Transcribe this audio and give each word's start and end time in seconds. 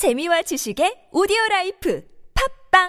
재미와 0.00 0.40
지식의 0.48 1.10
오디오 1.12 1.36
라이프 1.50 2.02
팝빵 2.32 2.88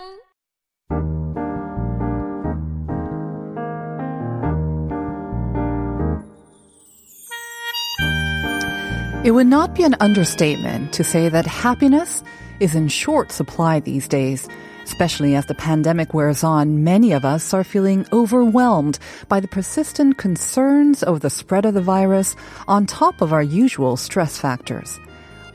It 9.25 9.31
would 9.31 9.47
not 9.47 9.75
be 9.75 9.83
an 9.83 9.97
understatement 9.99 10.93
to 10.93 11.03
say 11.03 11.27
that 11.27 11.45
happiness 11.45 12.23
is 12.61 12.75
in 12.75 12.87
short 12.87 13.33
supply 13.33 13.81
these 13.81 14.07
days. 14.07 14.47
Especially 14.85 15.35
as 15.35 15.47
the 15.47 15.53
pandemic 15.53 16.13
wears 16.13 16.45
on, 16.45 16.85
many 16.85 17.11
of 17.11 17.25
us 17.25 17.53
are 17.53 17.65
feeling 17.65 18.05
overwhelmed 18.13 18.99
by 19.27 19.41
the 19.41 19.49
persistent 19.49 20.17
concerns 20.17 21.03
of 21.03 21.19
the 21.19 21.29
spread 21.29 21.65
of 21.65 21.73
the 21.73 21.81
virus 21.81 22.37
on 22.69 22.85
top 22.85 23.19
of 23.19 23.33
our 23.33 23.43
usual 23.43 23.97
stress 23.97 24.37
factors. 24.39 24.97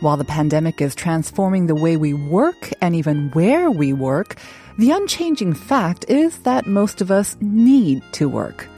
While 0.01 0.19
the 0.19 0.25
pandemic 0.25 0.83
is 0.83 0.95
transforming 0.95 1.67
the 1.67 1.75
way 1.75 1.97
we 1.97 2.13
work 2.13 2.71
and 2.83 2.95
even 2.95 3.31
where 3.31 3.71
we 3.71 3.95
work, 3.95 4.37
the 4.77 4.91
unchanging 4.91 5.55
fact 5.55 6.05
is 6.09 6.39
that 6.41 6.67
most 6.67 7.01
of 7.01 7.11
us 7.11 7.35
need 7.41 8.03
to 8.13 8.29
work. 8.29 8.69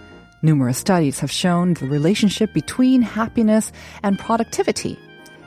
Numerous 0.43 0.79
studies 0.79 1.19
have 1.19 1.31
shown 1.33 1.75
the 1.75 1.87
relationship 1.87 2.53
between 2.53 3.03
happiness 3.03 3.73
and 4.05 4.17
productivity. 4.17 4.97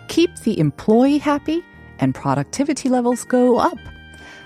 Keep 0.09 0.35
the 0.39 0.59
employee 0.59 1.19
happy 1.19 1.63
and 1.99 2.13
productivity 2.13 2.89
levels 2.89 3.23
go 3.23 3.57
up. 3.57 3.77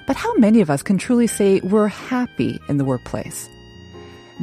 But 0.06 0.16
how 0.16 0.36
many 0.36 0.62
of 0.62 0.70
us 0.70 0.84
can 0.84 1.00
truly 1.00 1.26
say 1.26 1.60
we're 1.62 1.88
happy 1.88 2.60
in 2.70 2.78
the 2.78 2.86
workplace? 2.86 3.50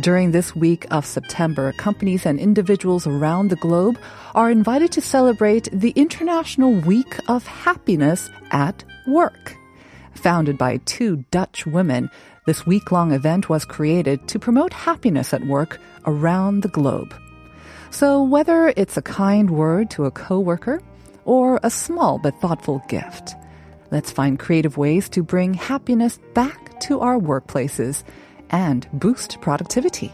During 0.00 0.30
this 0.30 0.56
week 0.56 0.86
of 0.90 1.04
September, 1.04 1.72
companies 1.72 2.24
and 2.24 2.40
individuals 2.40 3.06
around 3.06 3.48
the 3.48 3.56
globe 3.56 3.98
are 4.34 4.50
invited 4.50 4.90
to 4.92 5.02
celebrate 5.02 5.68
the 5.70 5.90
International 5.90 6.72
Week 6.72 7.18
of 7.28 7.46
Happiness 7.46 8.30
at 8.52 8.84
Work. 9.06 9.54
Founded 10.14 10.56
by 10.56 10.78
two 10.86 11.26
Dutch 11.30 11.66
women, 11.66 12.10
this 12.46 12.64
week 12.64 12.90
long 12.90 13.12
event 13.12 13.50
was 13.50 13.66
created 13.66 14.26
to 14.28 14.38
promote 14.38 14.72
happiness 14.72 15.34
at 15.34 15.44
work 15.44 15.78
around 16.06 16.62
the 16.62 16.68
globe. 16.68 17.14
So, 17.90 18.22
whether 18.22 18.72
it's 18.74 18.96
a 18.96 19.02
kind 19.02 19.50
word 19.50 19.90
to 19.90 20.06
a 20.06 20.10
coworker 20.10 20.80
or 21.26 21.60
a 21.62 21.68
small 21.68 22.18
but 22.18 22.40
thoughtful 22.40 22.82
gift, 22.88 23.34
let's 23.90 24.10
find 24.10 24.38
creative 24.38 24.78
ways 24.78 25.10
to 25.10 25.22
bring 25.22 25.52
happiness 25.52 26.18
back 26.32 26.80
to 26.80 27.00
our 27.00 27.18
workplaces 27.18 28.04
and 28.52 28.86
boost 28.92 29.40
productivity. 29.40 30.12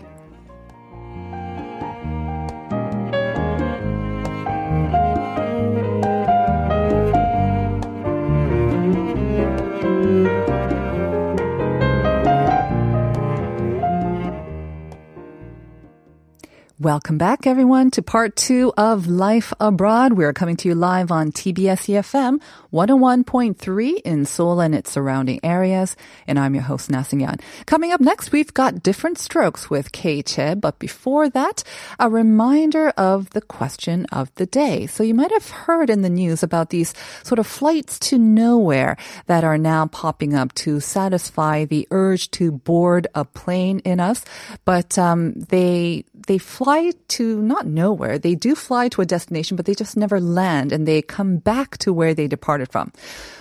Welcome 16.81 17.19
back, 17.19 17.45
everyone, 17.45 17.91
to 17.91 18.03
part 18.03 18.37
two 18.37 18.73
of 18.77 19.09
Life 19.09 19.53
Abroad. 19.59 20.13
We're 20.13 20.33
coming 20.33 20.55
to 20.59 20.69
you 20.69 20.77
live 20.77 21.11
on 21.11 21.33
TBS 21.33 21.89
EFM 21.91 22.41
101.3 22.73 24.01
in 24.05 24.25
Seoul 24.25 24.61
and 24.61 24.77
its 24.77 24.93
surrounding 24.93 25.41
areas. 25.43 25.97
And 26.29 26.39
I'm 26.39 26.55
your 26.55 26.63
host, 26.63 26.89
Nasingan. 26.89 27.41
Coming 27.67 27.91
up 27.91 28.01
next, 28.01 28.31
we've 28.31 28.55
got 28.55 28.85
different 28.85 29.19
strokes 29.19 29.69
with 29.69 29.91
Kay 29.91 30.23
Che. 30.23 30.55
But 30.55 30.79
before 30.79 31.29
that, 31.31 31.65
a 31.99 32.09
reminder 32.09 32.91
of 32.91 33.31
the 33.31 33.41
question 33.41 34.07
of 34.13 34.33
the 34.37 34.47
day. 34.47 34.87
So 34.87 35.03
you 35.03 35.15
might 35.15 35.33
have 35.33 35.51
heard 35.51 35.91
in 35.91 36.03
the 36.03 36.09
news 36.09 36.45
about 36.45 36.71
these 36.71 36.95
sort 37.25 37.41
of 37.41 37.49
flights 37.49 37.99
to 38.11 38.19
nowhere 38.19 38.97
that 39.27 39.43
are 39.43 39.59
now 39.59 39.87
popping 39.87 40.33
up 40.33 40.55
to 40.55 40.79
satisfy 40.79 41.65
the 41.65 41.89
urge 41.91 42.31
to 42.33 42.53
board 42.53 43.09
a 43.17 43.25
plane 43.25 43.81
in 43.81 43.99
us. 43.99 44.25
But 44.65 44.97
um, 44.97 45.33
they 45.33 46.05
they 46.29 46.39
fly 46.39 46.93
to 47.09 47.43
not 47.43 47.67
nowhere. 47.67 48.19
They 48.19 48.35
do 48.35 48.55
fly 48.55 48.89
to 48.91 49.01
a 49.01 49.07
destination, 49.07 49.57
but 49.57 49.67
they 49.67 49.75
just 49.75 49.97
never 49.97 50.21
land 50.21 50.73
and 50.73 50.87
they 50.87 51.03
come 51.03 51.39
back 51.39 51.79
to 51.79 51.93
where 51.93 52.15
they 52.15 52.29
departed 52.29 52.71
from. 52.71 52.93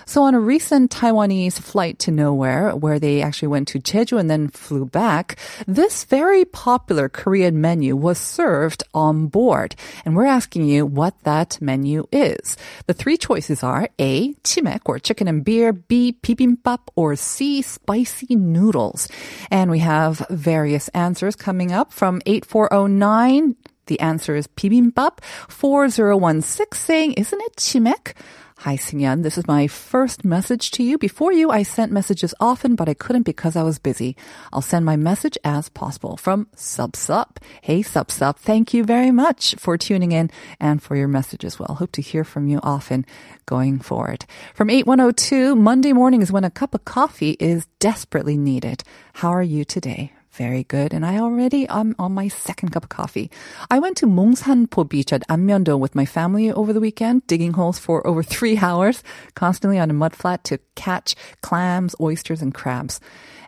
So 0.06 0.22
on 0.22 0.34
a 0.34 0.40
recent 0.40 0.90
Taiwanese 0.90 1.60
flight 1.60 1.98
to 2.00 2.10
nowhere, 2.10 2.74
where 2.74 2.98
they 2.98 3.20
actually 3.20 3.48
went 3.48 3.68
to 3.68 3.78
Jeju 3.78 4.18
and 4.18 4.30
then 4.30 4.48
flew 4.48 4.86
back, 4.86 5.36
this 5.66 6.04
very 6.04 6.46
popular 6.46 7.10
Korean 7.10 7.60
menu 7.60 7.94
was 7.94 8.16
served 8.16 8.82
on 8.94 9.26
board. 9.26 9.76
And 10.06 10.16
we're 10.16 10.24
asking 10.24 10.64
you 10.64 10.86
what 10.86 11.22
that 11.24 11.60
menu 11.60 12.08
is. 12.10 12.56
The 12.86 12.94
three 12.94 13.18
choices 13.18 13.62
are 13.62 13.90
A, 13.98 14.32
chimek 14.44 14.80
or 14.86 14.98
chicken 14.98 15.28
and 15.28 15.44
beer, 15.44 15.74
B, 15.74 16.16
bibimbap, 16.22 16.88
or 16.96 17.14
C, 17.14 17.60
spicy 17.60 18.34
noodles. 18.34 19.08
And 19.50 19.70
we 19.70 19.80
have 19.80 20.24
various 20.30 20.88
answers 20.88 21.36
coming 21.36 21.70
up 21.70 21.92
from 21.92 22.22
oh 22.26 22.77
8409. 22.86 23.56
The 23.86 24.00
answer 24.00 24.36
is 24.36 24.46
bibimbap. 24.46 25.22
4016 25.48 26.78
saying, 26.78 27.12
isn't 27.14 27.40
it 27.40 27.56
chimek? 27.56 28.14
Hi, 28.62 28.76
Singyan. 28.76 29.22
This 29.22 29.38
is 29.38 29.46
my 29.46 29.68
first 29.68 30.24
message 30.24 30.72
to 30.72 30.82
you. 30.82 30.98
Before 30.98 31.32
you, 31.32 31.48
I 31.50 31.62
sent 31.62 31.92
messages 31.92 32.34
often, 32.40 32.74
but 32.74 32.88
I 32.88 32.94
couldn't 32.94 33.22
because 33.22 33.54
I 33.54 33.62
was 33.62 33.78
busy. 33.78 34.16
I'll 34.52 34.62
send 34.62 34.84
my 34.84 34.96
message 34.96 35.38
as 35.44 35.68
possible 35.68 36.16
from 36.16 36.48
Sub 36.56 36.96
Sup. 36.96 37.38
Hey, 37.62 37.82
Sub 37.82 38.10
Sup. 38.10 38.36
Thank 38.36 38.74
you 38.74 38.82
very 38.82 39.12
much 39.12 39.54
for 39.54 39.78
tuning 39.78 40.10
in 40.10 40.28
and 40.58 40.82
for 40.82 40.96
your 40.96 41.06
message 41.06 41.44
as 41.44 41.58
well. 41.58 41.76
Hope 41.78 41.92
to 41.92 42.02
hear 42.02 42.24
from 42.24 42.48
you 42.48 42.58
often 42.64 43.06
going 43.46 43.78
forward. 43.78 44.26
From 44.54 44.70
8102, 44.70 45.54
Monday 45.54 45.92
morning 45.92 46.20
is 46.20 46.32
when 46.32 46.44
a 46.44 46.50
cup 46.50 46.74
of 46.74 46.84
coffee 46.84 47.36
is 47.38 47.66
desperately 47.78 48.36
needed. 48.36 48.82
How 49.14 49.30
are 49.30 49.42
you 49.42 49.64
today? 49.64 50.12
Very 50.37 50.63
good. 50.63 50.93
And 50.93 51.05
I 51.05 51.19
already 51.19 51.67
am 51.67 51.95
on 51.99 52.13
my 52.13 52.27
second 52.27 52.69
cup 52.69 52.83
of 52.83 52.89
coffee. 52.89 53.29
I 53.69 53.77
went 53.77 53.97
to 53.97 54.07
Mongsanpo 54.07 54.89
Beach 54.89 55.13
at 55.13 55.27
Anmyeondo 55.27 55.77
with 55.77 55.93
my 55.93 56.05
family 56.05 56.51
over 56.51 56.73
the 56.73 56.79
weekend, 56.79 57.27
digging 57.27 57.53
holes 57.53 57.77
for 57.77 58.05
over 58.07 58.23
three 58.23 58.57
hours, 58.57 59.03
constantly 59.35 59.77
on 59.77 59.91
a 59.91 59.93
mud 59.93 60.15
flat 60.15 60.43
to 60.45 60.57
catch 60.73 61.15
clams, 61.41 61.95
oysters, 62.01 62.41
and 62.41 62.51
crabs. 62.51 62.99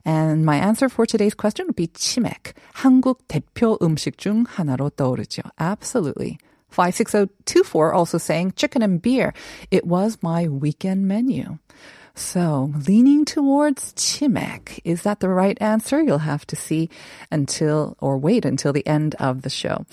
And 0.06 0.46
my 0.46 0.58
answer 0.58 0.88
for 0.88 1.08
today's 1.08 1.34
question 1.34 1.66
would 1.66 1.76
be 1.76 1.88
chimek. 1.88 2.54
한국 2.76 3.28
대표 3.28 3.80
음식 3.82 4.18
중 4.20 4.46
하나로 4.46 4.92
떠오르죠. 4.92 5.42
Absolutely. 5.60 6.38
56024 6.70 7.94
also 7.94 8.20
saying 8.20 8.54
chicken 8.56 8.84
and 8.84 9.02
beer. 9.02 9.34
It 9.72 9.88
was 9.88 10.20
my 10.22 10.48
weekend 10.48 11.08
menu. 11.08 11.58
So, 12.15 12.73
leaning 12.87 13.25
towards 13.25 13.93
chimek. 13.95 14.81
Is 14.85 15.03
that 15.03 15.21
the 15.21 15.29
right 15.29 15.57
answer? 15.61 16.03
You'll 16.03 16.19
have 16.19 16.47
to 16.49 16.57
see 16.57 16.91
until, 17.31 17.97
or 18.01 18.19
wait 18.19 18.45
until 18.45 18.73
the 18.73 18.87
end 18.87 19.15
of 19.17 19.43
the 19.43 19.51
show. 19.51 19.87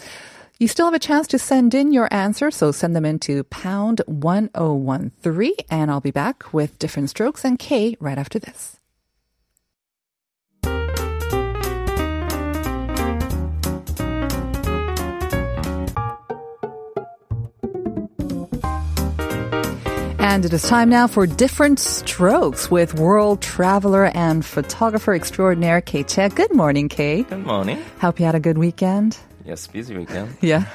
You 0.60 0.68
still 0.68 0.88
have 0.88 0.96
a 0.96 1.00
chance 1.00 1.28
to 1.28 1.40
send 1.40 1.76
in 1.76 1.94
your 1.94 2.12
answer, 2.12 2.50
so 2.50 2.72
send 2.72 2.96
them 2.96 3.06
into 3.06 3.44
pound 3.46 4.02
1013, 4.08 5.54
and 5.70 5.92
I'll 5.92 6.02
be 6.02 6.12
back 6.12 6.52
with 6.52 6.80
different 6.80 7.12
strokes 7.12 7.46
and 7.46 7.60
K 7.60 7.96
right 8.00 8.18
after 8.18 8.40
this. 8.40 8.78
And 20.20 20.46
it 20.46 20.54
is 20.54 20.64
time 20.64 20.90
now 20.90 21.08
for 21.08 21.26
different 21.26 21.80
strokes 21.80 22.70
with 22.70 22.94
world 22.96 23.42
traveler 23.42 24.06
and 24.14 24.44
photographer 24.46 25.14
extraordinaire 25.14 25.82
Kay 25.82 26.04
Che. 26.04 26.30
Good 26.30 26.54
morning, 26.54 26.90
Kay. 26.90 27.24
Good 27.24 27.46
morning. 27.46 27.84
Hope 28.02 28.20
you 28.20 28.26
had 28.26 28.36
a 28.36 28.40
good 28.40 28.58
weekend. 28.58 29.18
Yes, 29.46 29.66
busy 29.68 29.96
weekend. 29.96 30.36
Yeah. 30.42 30.66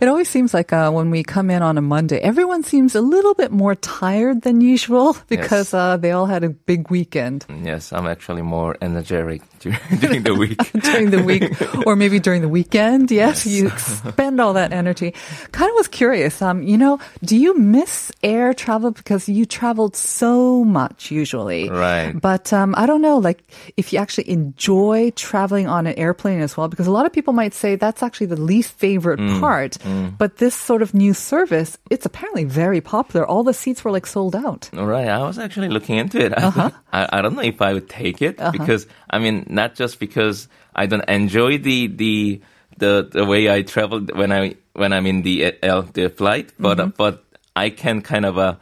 It 0.00 0.08
always 0.08 0.28
seems 0.28 0.52
like 0.54 0.72
uh, 0.72 0.90
when 0.90 1.10
we 1.10 1.22
come 1.22 1.50
in 1.50 1.62
on 1.62 1.76
a 1.78 1.82
Monday, 1.82 2.18
everyone 2.18 2.62
seems 2.62 2.94
a 2.94 3.00
little 3.00 3.34
bit 3.34 3.50
more 3.52 3.74
tired 3.74 4.42
than 4.42 4.60
usual 4.60 5.16
because 5.28 5.72
Yes. 5.72 5.74
uh, 5.74 5.96
they 5.98 6.12
all 6.12 6.26
had 6.26 6.42
a 6.44 6.48
big 6.50 6.90
weekend 6.90 7.44
Yes, 7.62 7.92
I'm 7.92 8.06
actually 8.06 8.42
more 8.42 8.76
energetic 8.80 9.42
during 10.00 10.22
the 10.22 10.34
week. 10.34 10.58
during 10.82 11.10
the 11.10 11.22
week 11.22 11.50
or 11.86 11.96
maybe 11.96 12.18
during 12.20 12.42
the 12.42 12.48
weekend. 12.48 13.10
Yes, 13.10 13.46
you 13.46 13.70
spend 13.78 14.40
all 14.40 14.52
that 14.54 14.72
energy. 14.72 15.12
Kind 15.52 15.70
of 15.70 15.74
was 15.76 15.88
curious. 15.88 16.40
Um, 16.42 16.62
you 16.62 16.76
know, 16.78 16.98
do 17.24 17.36
you 17.36 17.56
miss 17.58 18.12
air 18.22 18.54
travel 18.54 18.90
because 18.90 19.28
you 19.28 19.46
traveled 19.46 19.96
so 19.96 20.64
much 20.64 21.10
usually? 21.10 21.68
Right. 21.68 22.12
But 22.12 22.52
um, 22.52 22.74
I 22.76 22.86
don't 22.86 23.02
know, 23.02 23.18
like 23.18 23.42
if 23.76 23.92
you 23.92 23.98
actually 23.98 24.30
enjoy 24.30 25.12
traveling 25.16 25.66
on 25.66 25.86
an 25.86 25.94
airplane 25.98 26.40
as 26.40 26.56
well, 26.56 26.68
because 26.68 26.86
a 26.86 26.92
lot 26.92 27.06
of 27.06 27.12
people 27.12 27.32
might 27.32 27.54
say 27.54 27.76
that's 27.76 28.02
actually 28.02 28.26
the 28.26 28.40
least 28.40 28.72
favorite 28.72 29.16
Mm, 29.16 29.40
part. 29.40 29.78
But 30.18 30.36
this 30.36 30.54
sort 30.54 30.82
of 30.82 30.92
new 30.92 31.14
service, 31.14 31.78
it's 31.90 32.04
apparently 32.04 32.44
very 32.44 32.80
popular. 32.80 33.26
All 33.26 33.42
the 33.42 33.54
seats 33.54 33.82
were 33.84 33.90
like 33.90 34.06
sold 34.06 34.36
out. 34.36 34.68
All 34.76 34.84
right, 34.86 35.08
I 35.08 35.22
was 35.22 35.38
actually 35.38 35.68
looking 35.68 35.96
into 35.96 36.18
it. 36.22 36.36
Uh-huh. 36.36 36.70
I, 36.92 37.08
I 37.12 37.22
don't 37.22 37.34
know 37.34 37.42
if 37.42 37.62
I 37.62 37.72
would 37.72 37.88
take 37.88 38.20
it 38.20 38.36
because 38.52 38.86
I 39.08 39.18
mean, 39.18 39.46
not 39.56 39.74
just 39.74 39.98
because 39.98 40.46
I 40.74 40.86
don't 40.86 41.08
enjoy 41.08 41.58
the 41.58 41.88
the 41.88 42.40
the, 42.78 43.08
the 43.10 43.24
way 43.24 43.50
I 43.50 43.62
travel 43.62 44.00
when 44.00 44.30
I 44.30 44.54
when 44.74 44.92
I'm 44.92 45.06
in 45.06 45.22
the 45.22 45.56
the 45.92 46.12
flight, 46.14 46.52
but 46.60 46.78
uh, 46.78 46.86
but 46.86 47.24
I 47.56 47.70
can 47.70 48.02
kind 48.02 48.24
of 48.24 48.38
uh, 48.38 48.56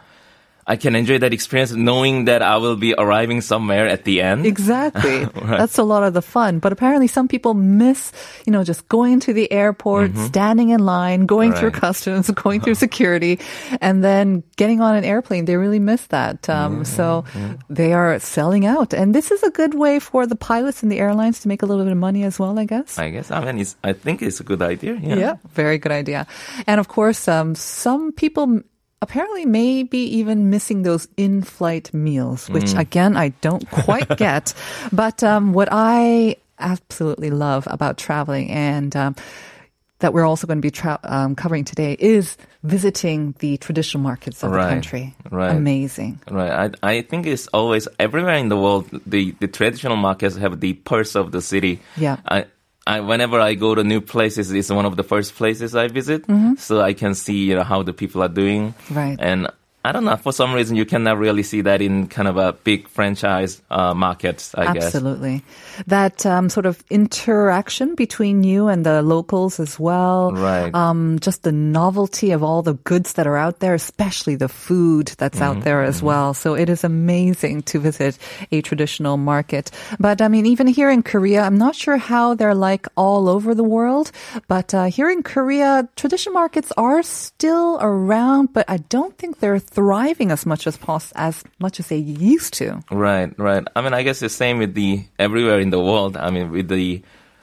I 0.67 0.77
can 0.77 0.97
enjoy 0.97 1.19
that 1.19 1.33
experience 1.33 1.73
knowing 1.73 2.25
that 2.27 2.41
I 2.43 2.57
will 2.57 2.77
be 2.77 2.95
arriving 2.97 3.41
somewhere 3.43 3.87
at 3.87 4.05
the 4.05 4.23
end. 4.23 4.47
Exactly. 4.55 5.25
That's 5.45 5.77
a 5.79 5.83
lot 5.85 6.03
of 6.05 6.15
the 6.15 6.23
fun. 6.23 6.59
But 6.59 6.73
apparently 6.73 7.07
some 7.07 7.29
people 7.29 7.53
miss, 7.55 8.13
you 8.47 8.53
know, 8.53 8.65
just 8.65 8.89
going 8.89 9.21
to 9.21 9.33
the 9.35 9.51
airport, 9.53 10.17
standing 10.17 10.71
in 10.71 10.81
line, 10.81 11.27
going 11.27 11.53
through 11.53 11.69
Mm-hmm. 11.71 11.85
Right. 11.85 11.93
customs, 11.93 12.31
going 12.45 12.61
through 12.61 12.75
security, 12.77 13.41
and 13.81 14.03
then 14.05 14.43
getting 14.57 14.81
on 14.81 14.95
an 14.97 15.05
airplane. 15.05 15.45
They 15.45 15.57
really 15.57 15.79
miss 15.81 16.07
that. 16.09 16.49
Um, 16.49 16.85
so 16.85 17.25
they 17.69 17.93
are 17.93 18.19
selling 18.21 18.65
out. 18.65 18.93
And 18.95 19.15
this 19.15 19.31
is 19.31 19.43
a 19.43 19.51
good 19.51 19.75
way 19.75 19.99
for 19.99 20.27
the 20.27 20.37
pilots 20.37 20.83
and 20.83 20.91
the 20.93 20.99
airlines 20.99 21.41
to 21.41 21.49
make 21.49 21.63
a 21.63 21.67
little 21.67 21.85
bit 21.85 21.93
of 21.93 21.99
money 21.99 22.25
as 22.25 22.39
well, 22.39 22.59
I 22.59 22.65
guess. 22.65 22.99
I 22.99 23.11
guess. 23.11 23.31
I 23.31 23.45
mean, 23.45 23.59
it's, 23.61 23.77
I 23.85 23.93
think 23.93 24.23
it's 24.23 24.41
a 24.41 24.45
good 24.45 24.63
idea. 24.63 24.95
Yeah. 25.03 25.17
Yeah, 25.17 25.35
very 25.53 25.79
good 25.79 25.93
idea. 25.93 26.27
And 26.67 26.81
of 26.81 26.89
course, 26.89 27.29
um, 27.29 27.55
some 27.55 28.13
people 28.13 28.61
apparently 29.03 29.45
may 29.45 29.83
be 29.83 30.05
even 30.19 30.51
missing 30.51 30.83
those 30.83 31.07
in-flight 31.17 31.93
meals, 31.93 32.49
which 32.51 32.75
again, 32.75 33.17
I 33.17 33.29
don't 33.41 33.69
quite 33.71 34.09
get. 34.17 34.55
But 34.93 35.23
um, 35.23 35.53
what 35.53 35.69
I 35.71 36.37
absolutely 36.59 37.31
love 37.31 37.67
about 37.71 37.99
traveling 37.99 38.51
and 38.51 38.95
um, 38.97 39.17
that 39.99 40.13
we're 40.13 40.25
also 40.25 40.47
going 40.47 40.59
to 40.59 40.63
be 40.63 40.71
tra- 40.71 41.01
um, 41.05 41.35
covering 41.35 41.65
today 41.65 41.97
is 41.99 42.37
visiting 42.63 43.35
the 43.39 43.57
traditional 43.59 44.03
markets 44.03 44.43
of 44.43 44.51
Right, 44.51 44.65
the 44.65 44.71
country. 44.71 45.15
right. 45.31 45.55
Amazing. 45.55 46.21
Right. 46.31 46.71
I, 46.83 46.89
I 46.99 47.03
think 47.03 47.27
it's 47.27 47.47
always 47.49 47.87
everywhere 47.99 48.35
in 48.35 48.49
the 48.49 48.57
world, 48.57 48.89
the, 49.07 49.33
the 49.41 49.49
traditional 49.49 49.97
markets 49.97 50.37
have 50.37 50.61
the 50.61 50.75
pulse 50.75 51.15
of 51.15 51.33
the 51.33 51.41
city. 51.43 51.81
Yeah. 51.97 52.17
I, 52.27 52.47
I, 52.87 53.01
whenever 53.01 53.41
I 53.41 53.55
go 53.55 53.75
to 53.75 53.83
new 53.83 54.01
places, 54.01 54.53
it's 54.53 54.71
one 54.71 54.85
of 54.85 54.97
the 54.97 55.05
first 55.05 55.35
places 55.35 55.75
I 55.75 55.89
visit. 55.89 56.27
So 56.57 56.81
I 56.81 56.93
can 56.93 57.15
see 57.15 57.45
you 57.45 57.55
know, 57.55 57.65
how 57.65 57.83
the 57.83 57.93
people 57.93 58.23
are 58.23 58.29
doing. 58.29 58.73
Mm-hmm. 58.73 58.95
Right. 58.95 59.17
And 59.19 59.49
I 59.85 59.93
don't 59.93 60.07
know, 60.07 60.17
for 60.17 60.33
some 60.33 60.55
reason 60.55 60.77
you 60.77 60.87
cannot 60.87 61.19
really 61.19 61.43
see 61.43 61.61
that 61.61 61.83
in 61.83 62.09
kind 62.09 62.27
of 62.27 62.39
a 62.39 62.55
big 62.55 62.89
franchise 62.89 63.61
uh, 63.71 63.93
markets, 63.93 64.55
I 64.55 64.73
guess. 64.73 64.95
Absolutely. 64.95 65.45
That 65.87 66.25
um, 66.25 66.49
sort 66.49 66.65
of 66.65 66.83
interaction 66.89 67.95
between 67.95 68.45
you 68.45 68.69
and 68.69 68.87
the 68.87 69.03
locals 69.03 69.61
as 69.61 69.79
well. 69.79 70.33
Right. 70.33 70.75
Um, 70.75 71.19
just 71.21 71.43
the 71.43 71.53
novelty 71.53 72.31
of 72.31 72.43
all 72.43 72.63
the 72.63 72.75
goods 72.75 73.13
that 73.15 73.27
are 73.27 73.37
out 73.37 73.61
there, 73.61 73.75
especially 73.75 74.37
the 74.37 74.49
food 74.49 75.09
that's 75.19 75.35
Mm-hmm, 75.35 75.59
out 75.59 75.65
there 75.65 75.83
as 75.83 76.03
well. 76.03 76.33
So 76.33 76.55
it 76.55 76.71
is 76.71 76.85
amazing 76.85 77.63
to 77.63 77.79
visit 77.81 78.19
a 78.53 78.63
traditional 78.63 79.17
market. 79.17 79.71
But 79.99 80.23
I 80.23 80.29
mean, 80.29 80.47
even 80.47 80.67
here 80.67 80.89
in 80.89 81.03
Korea, 81.03 81.43
I'm 81.43 81.59
not 81.59 81.75
sure 81.75 81.97
how 81.97 82.35
they're 82.35 82.55
like 82.55 82.87
all 82.97 83.29
over 83.29 83.55
the 83.55 83.65
world, 83.65 84.13
but 84.49 84.73
uh, 84.73 84.85
here 84.85 85.11
in 85.11 85.23
Korea, 85.23 85.89
traditional 85.97 86.35
markets 86.35 86.73
are 86.77 87.03
still 87.03 87.79
around, 87.83 88.53
but 88.53 88.65
I 88.71 88.79
don't 88.79 89.19
think 89.19 89.41
they're 89.41 89.59
thriving 89.75 90.31
as 90.31 90.47
much 90.47 90.67
as 90.67 90.77
pos- 90.77 91.13
as 91.17 91.43
much 91.59 91.81
as 91.81 91.89
they 91.89 91.97
used 91.99 92.55
to. 92.55 92.81
Right, 92.91 93.33
right. 93.39 93.65
I 93.77 93.83
mean, 93.83 93.95
I 93.95 94.03
guess 94.03 94.21
the 94.21 94.29
same 94.29 94.59
with 94.59 94.75
the 94.75 95.05
everywhere 95.19 95.59
in 95.61 95.71
the 95.71 95.81
world. 95.81 96.17
I 96.17 96.31
mean, 96.31 96.51
with 96.51 96.69
the 96.69 97.03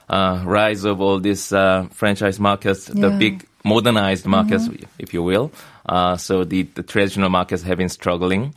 uh, 0.10 0.42
rise 0.46 0.84
of 0.86 1.00
all 1.02 1.20
these 1.20 1.54
uh, 1.54 1.88
franchise 1.92 2.40
markets, 2.40 2.86
the 2.86 3.00
Yeah. 3.00 3.06
Mm-hmm. 3.08 3.20
big 3.20 3.46
modernized 3.64 4.26
markets, 4.26 4.70
if 5.00 5.14
you 5.14 5.24
will. 5.24 5.52
Uh, 5.86 6.16
so 6.16 6.44
the, 6.44 6.64
the 6.64 6.84
traditional 6.84 7.30
markets 7.30 7.64
have 7.64 7.78
been 7.78 7.90
struggling, 7.90 8.54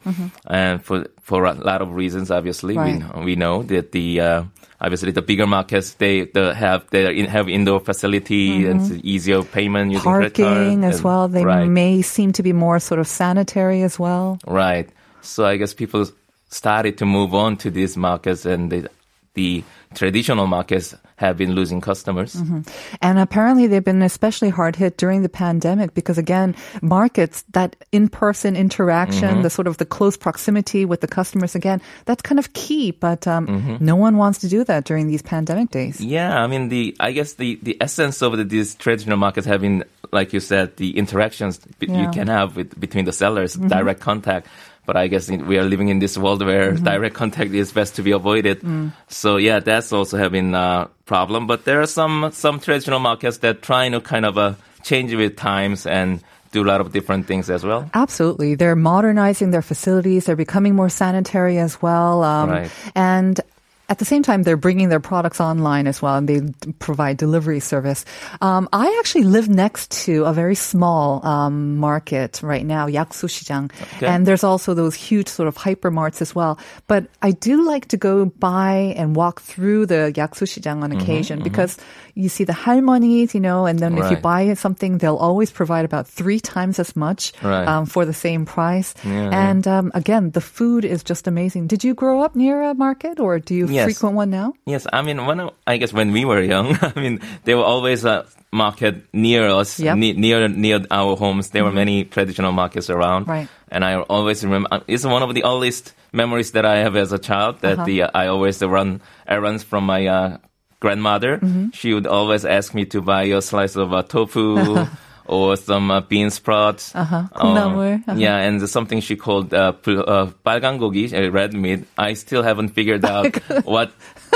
and 0.47 0.83
for 0.85 1.07
for 1.23 1.45
a 1.45 1.55
lot 1.55 1.81
of 1.83 1.95
reasons. 1.95 2.31
Obviously, 2.31 2.75
Mm-hmm. 2.77 3.07
Right. 3.11 3.19
we 3.19 3.25
we 3.25 3.37
know 3.37 3.63
that 3.63 3.93
the 3.93 4.21
uh, 4.21 4.45
obviously 4.81 5.11
the 5.13 5.23
bigger 5.23 5.47
markets 5.47 5.95
they, 5.95 6.25
they 6.27 6.53
have 6.55 6.85
they 6.91 7.25
have 7.27 7.49
indoor 7.49 7.81
facility 7.81 8.67
and 8.67 8.81
it's 8.81 9.05
easier 9.05 9.43
payment 9.43 9.93
using 9.93 10.05
Mm-hmm. 10.11 10.21
parking 10.21 10.85
as 10.85 10.97
and- 10.97 11.05
well. 11.05 11.29
They 11.29 11.45
right. 11.45 11.67
may 11.67 12.03
seem 12.03 12.33
to 12.33 12.43
be 12.43 12.53
more 12.53 12.79
sort 12.79 13.01
of 13.01 13.07
sanitary 13.09 13.83
as 13.83 13.99
well. 13.99 14.39
Right. 14.47 14.89
So 15.23 15.47
I 15.47 15.57
guess 15.57 15.73
people 15.73 16.07
started 16.51 16.99
to 16.99 17.07
move 17.07 17.35
on 17.35 17.57
to 17.59 17.71
these 17.71 17.97
markets, 17.97 18.45
and 18.45 18.71
the, 18.71 18.89
the 19.35 19.65
traditional 19.95 20.47
markets 20.47 20.95
have 21.17 21.37
been 21.37 21.55
losing 21.55 21.81
customers. 21.81 22.35
Mm-hmm. 22.35 22.63
And 23.01 23.19
apparently 23.19 23.67
they've 23.67 23.85
been 23.85 24.03
especially 24.03 24.51
hard 24.51 24.75
hit 24.75 24.97
during 24.97 25.23
the 25.23 25.29
pandemic 25.29 25.95
because 25.95 26.19
again, 26.19 26.57
markets, 26.83 27.45
that 27.53 27.77
in-person 27.93 28.57
interaction, 28.57 29.29
mm-hmm. 29.29 29.43
the 29.43 29.51
sort 29.51 29.69
of 29.69 29.79
the 29.79 29.87
close 29.87 30.17
proximity 30.17 30.85
with 30.85 31.01
the 31.01 31.07
customers 31.07 31.55
again, 31.55 31.81
that's 32.05 32.23
kind 32.23 32.39
of 32.39 32.53
key, 32.53 32.91
but 32.91 33.27
um, 33.29 33.47
mm-hmm. 33.47 33.85
no 33.85 33.95
one 33.95 34.17
wants 34.17 34.39
to 34.41 34.49
do 34.49 34.65
that 34.65 34.85
during 34.85 35.07
these 35.07 35.23
pandemic 35.23 35.71
days. 35.71 36.01
Yeah, 36.01 36.43
I 36.43 36.47
mean 36.49 36.69
the 36.69 36.97
I 36.99 37.13
guess 37.13 37.35
the, 37.35 37.59
the 37.63 37.77
essence 37.81 38.23
of 38.23 38.37
the, 38.37 38.45
these 38.45 38.75
traditional 38.75 39.17
markets 39.17 39.47
having, 39.47 39.85
like 40.11 40.33
you 40.33 40.41
said, 40.41 40.77
the 40.77 40.99
interactions 40.99 41.61
Yeah. 41.81 42.03
you 42.03 42.11
can 42.11 42.27
have 42.27 42.57
with 42.57 42.79
between 42.79 43.05
the 43.05 43.13
sellers, 43.13 43.55
direct 43.55 44.01
contact. 44.01 44.49
But 44.87 44.97
I 44.97 45.09
guess 45.09 45.31
we 45.31 45.59
are 45.59 45.65
living 45.65 45.89
in 45.89 45.99
this 45.99 46.19
world 46.19 46.45
where 46.45 46.73
direct 46.73 47.15
contact 47.15 47.53
is 47.53 47.73
best 47.73 47.97
to 47.97 48.03
be 48.03 48.11
avoided. 48.13 48.61
So 49.09 49.37
yeah, 49.37 49.61
that's 49.61 49.93
also 49.93 50.19
having 50.19 50.55
a 50.55 50.91
problem. 51.07 51.47
But 51.47 51.65
there 51.65 51.81
are 51.81 51.87
some 51.87 52.31
some 52.33 52.61
traditional 52.61 52.99
markets 52.99 53.39
that 53.39 53.63
trying 53.63 53.93
to 53.93 54.01
kind 54.01 54.27
of 54.27 54.37
uh, 54.37 54.55
change 54.83 55.15
with 55.15 55.37
times 55.37 55.87
and 55.87 56.21
do 56.53 56.63
a 56.63 56.69
lot 56.69 56.81
of 56.81 56.93
different 56.93 57.27
things 57.27 57.51
as 57.51 57.65
well. 57.65 57.91
Absolutely. 57.95 58.55
They're 58.55 58.77
modernizing 58.77 59.51
their 59.51 59.63
facilities. 59.63 60.27
They're 60.27 60.37
becoming 60.37 60.75
more 60.77 60.89
sanitary 60.89 61.59
as 61.59 61.83
well. 61.83 62.23
Um, 62.23 62.51
Right. 62.51 62.71
And 62.95 63.41
at 63.89 63.99
the 63.99 64.05
same 64.05 64.23
time, 64.23 64.43
they're 64.43 64.57
bringing 64.57 64.89
their 64.89 65.01
products 65.01 65.41
online 65.41 65.87
as 65.87 66.01
well, 66.01 66.17
and 66.17 66.29
they 66.29 66.41
provide 66.79 67.17
delivery 67.19 67.61
service. 67.61 68.05
Um, 68.41 68.69
I 68.73 68.97
actually 69.01 69.25
live 69.25 69.49
next 69.49 69.91
to 70.07 70.25
a 70.25 70.33
very 70.33 70.55
small 70.55 71.25
um, 71.27 71.77
market 71.77 72.41
right 72.43 72.65
now, 72.65 72.87
Yaksu 72.87 73.29
Shijang, 73.29 73.71
Okay. 73.97 74.07
and 74.07 74.27
there's 74.27 74.45
also 74.45 74.73
those 74.75 74.95
huge 74.95 75.29
sort 75.29 75.49
of 75.49 75.57
hypermarts 75.57 76.23
as 76.23 76.35
well. 76.35 76.59
But 76.87 77.07
I 77.21 77.33
do 77.33 77.65
like 77.67 77.89
to 77.89 77.97
go 77.97 78.25
by 78.27 78.95
and 78.97 79.15
walk 79.15 79.43
through 79.43 79.87
the 79.87 80.13
Yaksu 80.15 80.47
Shijang 80.49 80.83
on 80.83 80.93
occasion 80.93 81.43
because 81.43 81.77
you 82.15 82.29
see 82.29 82.45
the 82.45 82.53
halmonis, 82.53 83.35
you 83.35 83.41
know, 83.41 83.67
and 83.67 83.79
then 83.79 83.99
if 83.99 84.11
you 84.11 84.17
buy 84.17 84.55
something, 84.55 84.99
they'll 84.99 85.17
always 85.17 85.51
provide 85.51 85.85
about 85.85 86.07
three 86.07 86.39
times 86.41 86.79
as 86.79 86.95
much 86.95 87.33
Right. 87.43 87.67
um, 87.67 87.87
for 87.87 88.05
the 88.05 88.15
same 88.15 88.47
price. 88.47 88.95
Yeah, 89.05 89.31
and 89.35 89.67
um, 89.67 89.91
again, 89.95 90.31
the 90.31 90.41
food 90.41 90.85
is 90.85 91.03
just 91.03 91.27
amazing. 91.27 91.67
Did 91.67 91.83
you 91.83 91.93
grow 91.95 92.23
up 92.23 92.37
near 92.37 92.63
a 92.63 92.75
market 92.75 93.19
or 93.19 93.39
do 93.41 93.55
you 93.55 93.67
Yes. 93.67 93.85
frequent 93.85 94.15
one 94.15 94.31
now? 94.31 94.55
Yes, 94.67 94.87
I 94.93 95.03
mean, 95.03 95.27
when 95.27 95.51
I 95.67 95.77
guess 95.77 95.93
when 95.93 96.13
we 96.13 96.25
were 96.25 96.41
young, 96.41 96.79
I 96.83 96.93
mean, 97.01 97.21
there 97.45 97.57
were 97.57 97.65
always 97.67 98.05
a 98.05 98.27
market 98.53 98.95
near 99.13 99.49
us, 99.51 99.81
Yep. 99.81 99.97
ne- 99.99 100.13
near 100.15 100.47
near 100.49 100.87
our 100.91 101.17
homes. 101.17 101.51
There 101.51 101.65
were 101.65 101.73
many 101.75 102.05
traditional 102.05 102.53
markets 102.53 102.89
around, 102.91 103.27
Right. 103.27 103.49
And 103.75 103.83
I 103.85 103.97
always 104.07 104.45
remember 104.45 104.69
uh, 104.71 104.81
it's 104.87 105.03
one 105.05 105.25
of 105.27 105.35
the 105.35 105.43
earliest 105.43 105.95
memories 106.13 106.53
that 106.53 106.65
I 106.65 106.77
have 106.87 106.95
as 106.95 107.11
a 107.11 107.19
child. 107.19 107.59
That 107.67 107.79
Uh-huh. 107.83 107.87
the 107.87 108.03
uh, 108.07 108.11
I 108.15 108.29
always 108.31 108.63
run 108.63 109.01
errands 109.27 109.65
from 109.67 109.83
my 109.87 110.07
uh, 110.07 110.39
grandmother. 110.84 111.38
Mm-hmm. 111.38 111.70
She 111.74 111.94
would 111.94 112.08
always 112.08 112.46
ask 112.46 112.74
me 112.74 112.86
to 112.86 113.02
buy 113.02 113.24
a 113.24 113.42
slice 113.42 113.76
of 113.76 113.94
uh, 113.94 114.04
tofu. 114.04 114.86
Or 115.30 115.56
some 115.58 115.92
uh, 115.92 116.02
bean 116.02 116.32
sprouts. 116.32 116.90
Uh-huh. 116.96 117.30
Uh, 117.32 117.38
콩나물. 117.38 118.02
Uh-huh. 118.02 118.18
Yeah, 118.18 118.38
and 118.38 118.68
something 118.68 119.00
she 119.00 119.16
called 119.16 119.54
uh, 119.54 119.74
pu- 119.74 120.02
uh, 120.02 120.32
빨간 120.44 120.80
고기, 120.80 121.14
uh, 121.14 121.30
red 121.30 121.54
meat. 121.54 121.86
I 122.00 122.14
still 122.16 122.42
haven't 122.42 122.70
figured 122.70 123.06
out 123.06 123.38
what 123.64 123.92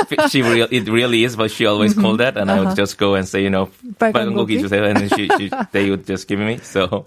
fi- 0.06 0.28
she 0.28 0.44
real 0.44 0.68
it 0.70 0.88
really 0.88 1.24
is, 1.24 1.36
but 1.36 1.50
she 1.50 1.66
always 1.66 1.96
called 1.96 2.20
that, 2.20 2.38
and 2.38 2.52
I 2.52 2.60
would 2.62 2.76
just 2.76 3.00
go 3.00 3.16
and 3.16 3.28
say, 3.28 3.42
you 3.42 3.50
know, 3.50 3.72
빨간 3.98 4.14
빨간 4.14 4.34
고기 4.38 4.62
고기? 4.62 4.70
주세요, 4.70 4.86
and 4.86 4.98
then 5.02 5.10
she, 5.10 5.30
she 5.40 5.50
they 5.72 5.90
would 5.90 6.06
just 6.06 6.28
give 6.28 6.38
me. 6.38 6.60
So 6.62 7.04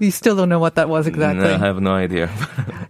You 0.00 0.10
still 0.10 0.34
don't 0.34 0.48
know 0.48 0.58
what 0.58 0.74
that 0.74 0.88
was 0.88 1.06
exactly. 1.06 1.46
no, 1.46 1.54
I 1.54 1.58
have 1.58 1.80
no 1.80 1.94
idea. 1.94 2.28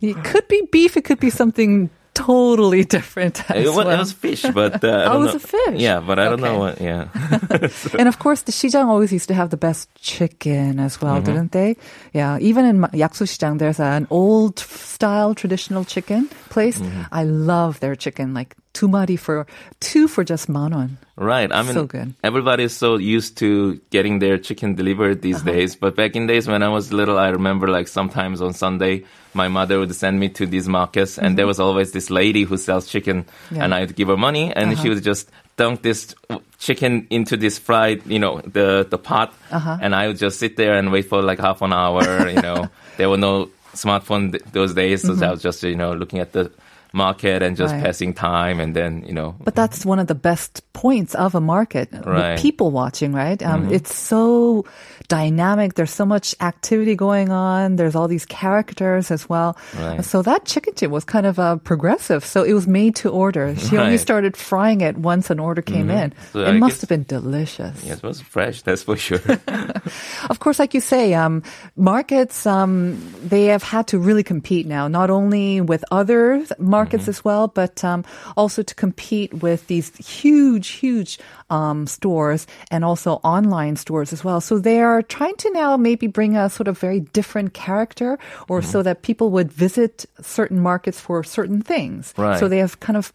It 0.00 0.16
could 0.24 0.48
be 0.48 0.62
beef. 0.72 0.96
It 0.96 1.04
could 1.04 1.20
be 1.20 1.28
something 1.28 1.90
totally 2.27 2.83
different 2.83 3.39
as 3.49 3.63
it, 3.63 3.67
was, 3.67 3.75
well. 3.77 3.89
it 3.89 3.97
was 3.99 4.11
fish, 4.11 4.43
but 4.53 4.83
uh, 4.83 4.87
I 4.87 5.05
Oh, 5.13 5.17
it 5.17 5.23
was 5.23 5.33
know. 5.33 5.37
a 5.37 5.39
fish? 5.39 5.79
Yeah, 5.79 5.99
but 6.07 6.19
I 6.19 6.25
don't 6.29 6.41
know 6.41 6.59
what. 6.59 6.81
Yeah, 6.81 7.07
and 7.99 8.07
of 8.07 8.19
course, 8.19 8.41
the 8.43 8.51
Shijang 8.51 8.87
always 8.87 9.11
used 9.11 9.27
to 9.29 9.33
have 9.33 9.49
the 9.49 9.57
best 9.57 9.87
chicken 9.95 10.79
as 10.79 10.99
well, 11.01 11.15
Mm-hmm. 11.15 11.25
didn't 11.31 11.51
they? 11.51 11.75
Yeah, 12.13 12.37
even 12.49 12.65
in 12.65 12.75
Yaksu 12.93 13.25
Shijang, 13.31 13.59
there's 13.59 13.79
an 13.79 14.07
old 14.09 14.59
style 14.59 15.33
traditional 15.35 15.83
chicken 15.85 16.27
place. 16.49 16.79
Mm-hmm. 16.79 17.03
I 17.11 17.23
love 17.23 17.79
their 17.79 17.95
chicken, 17.95 18.33
like 18.33 18.55
two 18.77 18.87
mari 18.87 19.15
for 19.17 19.45
two 19.79 20.07
for 20.07 20.23
just 20.31 20.47
manon. 20.55 20.97
right. 21.17 21.49
I 21.51 21.61
mean, 21.65 21.73
So 21.73 21.85
good. 21.93 22.13
everybody's 22.29 22.73
so 22.77 22.89
used 23.17 23.37
to 23.41 23.49
getting 23.95 24.19
their 24.23 24.37
chicken 24.37 24.75
delivered 24.81 25.21
these 25.21 25.41
Uh-huh. 25.41 25.51
days. 25.53 25.75
But 25.83 25.95
back 25.95 26.15
in 26.15 26.27
days 26.27 26.47
when 26.47 26.61
I 26.61 26.69
was 26.69 26.91
little, 26.93 27.17
I 27.17 27.29
remember 27.39 27.67
like 27.77 27.87
sometimes 27.87 28.41
on 28.41 28.53
Sunday, 28.53 29.03
my 29.33 29.47
mother 29.47 29.79
would 29.81 29.93
send 29.95 30.19
me 30.19 30.29
to 30.39 30.45
these 30.45 30.67
markets, 30.69 31.17
and 31.17 31.37
there 31.37 31.47
was 31.47 31.59
always 31.59 31.91
this 31.97 32.09
lady 32.21 32.43
who 32.49 32.57
sells 32.57 32.85
chicken, 32.93 33.17
Mm-hmm. 33.25 33.55
Yeah. 33.55 33.63
and 33.63 33.73
I'd 33.73 33.95
give 33.99 34.09
her 34.13 34.17
money, 34.29 34.45
and 34.53 34.71
Uh-huh. 34.71 34.81
she 34.83 34.89
would 34.93 35.03
just 35.03 35.25
dunk 35.57 35.81
this 35.81 36.13
chicken 36.59 37.07
into 37.09 37.35
this 37.37 37.57
fried, 37.57 38.05
you 38.05 38.19
know, 38.19 38.41
the 38.45 38.85
the 38.89 38.97
pot, 39.09 39.33
Uh-huh. 39.51 39.77
and 39.81 39.95
I 39.95 40.07
would 40.07 40.17
just 40.21 40.37
sit 40.39 40.53
there 40.57 40.77
and 40.77 40.91
wait 40.91 41.05
for 41.09 41.21
like 41.21 41.39
half 41.41 41.61
an 41.65 41.73
hour. 41.73 42.03
You 42.29 42.41
know, 42.41 42.69
there 42.97 43.09
were 43.09 43.17
no 43.29 43.49
smartphone 43.73 44.31
th- 44.33 44.43
those 44.53 44.73
days, 44.73 45.01
so 45.01 45.13
Mm-hmm. 45.13 45.23
I 45.23 45.31
was 45.33 45.41
just 45.41 45.63
you 45.63 45.75
know 45.81 45.93
looking 45.93 46.19
at 46.21 46.31
the 46.33 46.49
market 46.97 47.39
and 47.45 47.55
just 47.55 47.73
Right. 47.73 47.83
passing 47.85 48.13
time, 48.13 48.59
and 48.59 48.73
then 48.75 49.03
you 49.07 49.13
know. 49.13 49.35
But 49.43 49.53
that's 49.55 49.85
one 49.85 49.99
of 50.01 50.07
the 50.07 50.15
best 50.17 50.61
points 50.73 51.13
of 51.15 51.35
a 51.35 51.41
market 51.41 51.89
Right. 51.93 52.03
Mm-hmm. 52.37 52.41
people 52.41 52.69
watching, 52.71 53.13
right? 53.13 53.37
Um, 53.45 53.69
It's 53.71 53.93
so 53.93 54.65
dynamic. 55.07 55.73
There's 55.75 55.93
so 55.93 56.05
much 56.05 56.35
activity 56.41 56.95
going 56.95 57.29
on. 57.31 57.77
There's 57.77 57.95
all 57.95 58.07
these 58.09 58.25
characters 58.25 59.11
as 59.11 59.29
well. 59.29 59.55
Right. 59.79 60.03
So 60.03 60.21
that 60.23 60.45
chicken 60.45 60.73
tip 60.73 60.91
was 60.91 61.05
kind 61.05 61.25
of 61.25 61.39
uh, 61.39 61.57
progressive. 61.63 62.25
So 62.25 62.43
it 62.43 62.53
was 62.53 62.67
made 62.67 62.95
to 63.03 63.09
order. 63.09 63.55
She 63.67 63.77
only 63.77 63.97
started 63.97 64.35
frying 64.37 64.81
it 64.81 64.97
once 64.97 65.29
an 65.29 65.39
order 65.39 65.61
came 65.61 65.89
in. 65.89 66.13
So 66.33 66.39
it 66.41 66.47
I 66.47 66.59
must 66.59 66.81
have 66.81 66.89
been 66.89 67.05
delicious. 67.07 67.75
yes 67.83 67.97
it 67.99 68.03
was 68.03 68.19
fresh, 68.21 68.61
that's 68.63 68.83
for 68.83 68.97
sure. 68.97 69.21
Of 70.29 70.39
course, 70.39 70.59
like 70.59 70.73
you 70.73 70.81
say, 70.81 71.13
um, 71.13 71.43
markets 71.75 72.45
um, 72.45 72.97
they 73.29 73.45
have 73.51 73.63
had 73.63 73.87
to 73.87 73.99
really 73.99 74.23
compete 74.23 74.65
now, 74.67 74.87
not 74.87 75.09
only 75.09 75.61
with 75.61 75.83
other 75.91 76.43
markets 76.59 76.86
markets 76.87 77.03
mm-hmm. 77.03 77.19
as 77.19 77.25
well, 77.25 77.47
but 77.47 77.83
um, 77.83 78.03
also 78.35 78.63
to 78.63 78.75
compete 78.75 79.33
with 79.43 79.67
these 79.67 79.91
huge, 79.97 80.79
huge 80.79 81.19
um, 81.49 81.87
stores 81.87 82.47
and 82.71 82.83
also 82.85 83.19
online 83.23 83.75
stores 83.75 84.13
as 84.13 84.23
well. 84.23 84.39
So 84.39 84.59
they 84.59 84.79
are 84.79 85.01
trying 85.01 85.35
to 85.43 85.51
now 85.51 85.75
maybe 85.77 86.07
bring 86.07 86.35
a 86.37 86.49
sort 86.49 86.67
of 86.67 86.79
very 86.79 87.01
different 87.11 87.53
character 87.53 88.17
or 88.47 88.61
mm-hmm. 88.61 88.71
so 88.71 88.83
that 88.83 89.03
people 89.03 89.31
would 89.31 89.51
visit 89.51 90.05
certain 90.21 90.59
markets 90.59 90.99
for 90.99 91.23
certain 91.23 91.61
things. 91.61 92.13
Right. 92.17 92.39
So 92.39 92.47
they 92.47 92.59
have 92.59 92.79
kind 92.79 92.95
of 92.95 93.11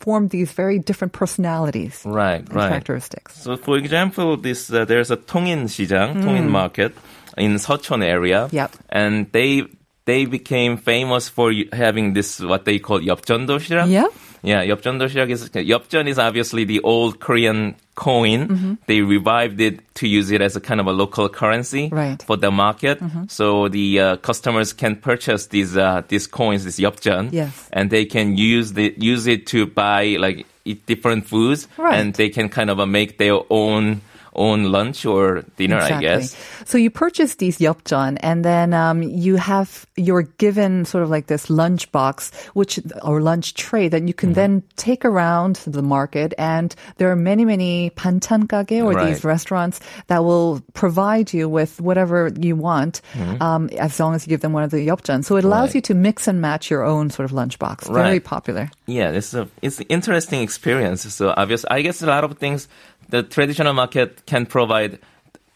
formed 0.00 0.30
these 0.30 0.52
very 0.52 0.78
different 0.80 1.12
personalities 1.12 2.00
right, 2.08 2.40
right. 2.54 2.72
characteristics. 2.72 3.36
So, 3.36 3.56
for 3.60 3.76
example, 3.76 4.38
this 4.40 4.72
uh, 4.72 4.88
there's 4.88 5.10
a 5.12 5.18
Tongin 5.20 5.68
시장, 5.68 6.16
mm. 6.16 6.24
Tongin 6.24 6.48
market 6.48 6.96
in 7.36 7.60
Seochon 7.60 8.02
area, 8.02 8.48
yep. 8.50 8.72
and 8.88 9.30
they 9.32 9.68
they 10.10 10.24
became 10.26 10.76
famous 10.76 11.28
for 11.28 11.52
having 11.72 12.14
this 12.14 12.40
what 12.40 12.64
they 12.64 12.78
call 12.80 12.98
yeopjeon 13.00 13.46
doshira. 13.46 13.84
Yeah. 13.88 14.08
Yeah, 14.42 14.64
yeopjeon 14.64 14.98
doshira 15.00 15.28
is 15.30 15.48
yeopjeon 15.50 16.08
is 16.08 16.18
obviously 16.18 16.64
the 16.64 16.80
old 16.80 17.20
Korean 17.20 17.76
coin. 17.94 18.48
Mm-hmm. 18.48 18.74
They 18.86 19.02
revived 19.02 19.60
it 19.60 19.76
to 20.00 20.08
use 20.08 20.30
it 20.30 20.40
as 20.40 20.56
a 20.56 20.62
kind 20.68 20.80
of 20.80 20.86
a 20.86 20.92
local 20.92 21.28
currency 21.28 21.90
right. 21.92 22.20
for 22.22 22.36
the 22.38 22.50
market. 22.50 23.00
Mm-hmm. 23.00 23.24
So 23.28 23.68
the 23.68 24.00
uh, 24.00 24.16
customers 24.16 24.72
can 24.72 24.96
purchase 24.96 25.48
these 25.48 25.76
uh, 25.76 26.02
these 26.08 26.26
coins, 26.26 26.64
this 26.64 26.80
yeopjeon, 26.80 27.32
yes. 27.32 27.68
and 27.72 27.90
they 27.90 28.04
can 28.06 28.36
use 28.36 28.72
the 28.72 28.94
use 28.96 29.26
it 29.26 29.46
to 29.52 29.66
buy 29.66 30.16
like 30.18 30.46
different 30.86 31.26
foods, 31.26 31.68
right. 31.76 32.00
and 32.00 32.14
they 32.14 32.30
can 32.30 32.48
kind 32.48 32.70
of 32.70 32.80
uh, 32.80 32.86
make 32.86 33.18
their 33.18 33.38
own 33.50 34.00
own 34.34 34.70
lunch 34.70 35.04
or 35.04 35.42
dinner, 35.56 35.78
I 35.78 36.00
guess. 36.00 36.36
So 36.64 36.78
you 36.78 36.90
purchase 36.90 37.34
these 37.36 37.58
yeopjeon, 37.58 38.18
and 38.20 38.44
then 38.44 38.72
um, 38.72 39.02
you 39.02 39.36
have 39.36 39.86
you're 39.96 40.22
given 40.38 40.84
sort 40.84 41.02
of 41.04 41.10
like 41.10 41.26
this 41.26 41.50
lunch 41.50 41.90
box, 41.92 42.30
which 42.54 42.78
or 43.02 43.20
lunch 43.20 43.54
tray 43.54 43.88
that 43.88 44.06
you 44.06 44.14
can 44.14 44.30
Mm-hmm. 44.30 44.34
then 44.34 44.62
take 44.76 45.04
around 45.04 45.56
the 45.66 45.82
market. 45.82 46.34
And 46.38 46.74
there 46.98 47.10
are 47.10 47.16
many 47.16 47.44
many 47.44 47.90
panchan 47.90 48.46
kage 48.48 48.80
or 48.82 48.94
these 49.04 49.24
restaurants 49.24 49.80
that 50.06 50.22
will 50.22 50.62
provide 50.74 51.32
you 51.34 51.48
with 51.48 51.80
whatever 51.80 52.30
you 52.38 52.54
want, 52.54 53.00
Mm-hmm. 53.14 53.42
um, 53.42 53.68
as 53.78 53.98
long 53.98 54.14
as 54.14 54.26
you 54.26 54.30
give 54.30 54.40
them 54.40 54.52
one 54.52 54.62
of 54.62 54.70
the 54.70 54.86
yeopjeon. 54.86 55.24
So 55.24 55.36
it 55.36 55.44
allows 55.44 55.70
Right. 55.70 55.74
you 55.76 55.80
to 55.90 55.94
mix 55.94 56.28
and 56.28 56.40
match 56.40 56.70
your 56.70 56.84
own 56.84 57.10
sort 57.10 57.24
of 57.24 57.32
lunch 57.32 57.58
box. 57.58 57.88
Very 57.88 58.20
popular. 58.20 58.70
Yeah, 58.86 59.10
it's 59.10 59.34
a 59.34 59.48
it's 59.62 59.80
an 59.80 59.86
interesting 59.88 60.42
experience. 60.42 61.02
So 61.12 61.34
obvious, 61.36 61.64
I 61.70 61.82
guess 61.82 62.02
a 62.02 62.06
lot 62.06 62.22
of 62.24 62.38
things 62.38 62.68
the 63.09 63.23
traditional 63.23 63.73
market 63.73 64.25
can 64.25 64.45
provide 64.45 64.99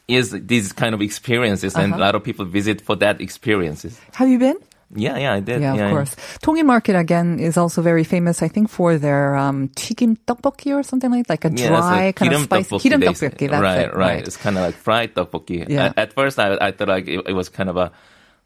is 0.07 0.31
these 0.31 0.73
kind 0.73 0.95
of 0.95 1.01
experiences, 1.01 1.75
and 1.75 1.93
a 1.93 1.95
Uh-huh. 1.95 2.05
lot 2.05 2.15
of 2.15 2.23
people 2.23 2.45
visit 2.45 2.81
for 2.81 2.95
that 2.97 3.21
experiences. 3.21 3.99
Have 4.13 4.29
you 4.29 4.39
been? 4.39 4.57
Yeah, 4.95 5.17
yeah, 5.21 5.33
I 5.37 5.39
did. 5.39 5.61
Yeah, 5.61 5.75
of 5.77 5.91
course. 5.93 6.15
Tongin 6.41 6.65
Market 6.65 6.95
again 6.97 7.37
is 7.37 7.57
also 7.61 7.83
very 7.85 8.03
famous, 8.03 8.41
I 8.41 8.47
think, 8.49 8.69
for 8.73 8.97
their 8.97 9.37
um, 9.37 9.69
튀김 9.77 10.17
떡볶이 10.25 10.73
or 10.73 10.81
something 10.81 11.11
like 11.13 11.29
like 11.29 11.45
a 11.45 11.53
Yeah, 11.53 11.77
it's 11.77 11.85
dry 11.85 12.05
like 12.09 12.15
kind 12.17 12.33
of 12.33 12.41
기름 12.41 12.45
spicy 12.49 12.65
떡볶이 12.65 12.81
기름 12.89 12.99
they 12.99 13.05
떡볶이. 13.13 13.37
say. 13.37 13.47
That's 13.53 13.61
right, 13.61 13.85
it. 13.85 13.93
right, 13.93 14.25
It's 14.25 14.37
kind 14.37 14.57
of 14.57 14.65
like 14.65 14.73
fried 14.73 15.13
tteokbokki. 15.13 15.69
Yeah. 15.69 15.93
At, 15.93 16.09
at 16.09 16.13
first, 16.17 16.39
I, 16.41 16.57
I 16.57 16.71
thought 16.73 16.87
like 16.89 17.05
it, 17.07 17.21
it 17.29 17.33
was 17.37 17.49
kind 17.53 17.69
of 17.69 17.77
a, 17.77 17.91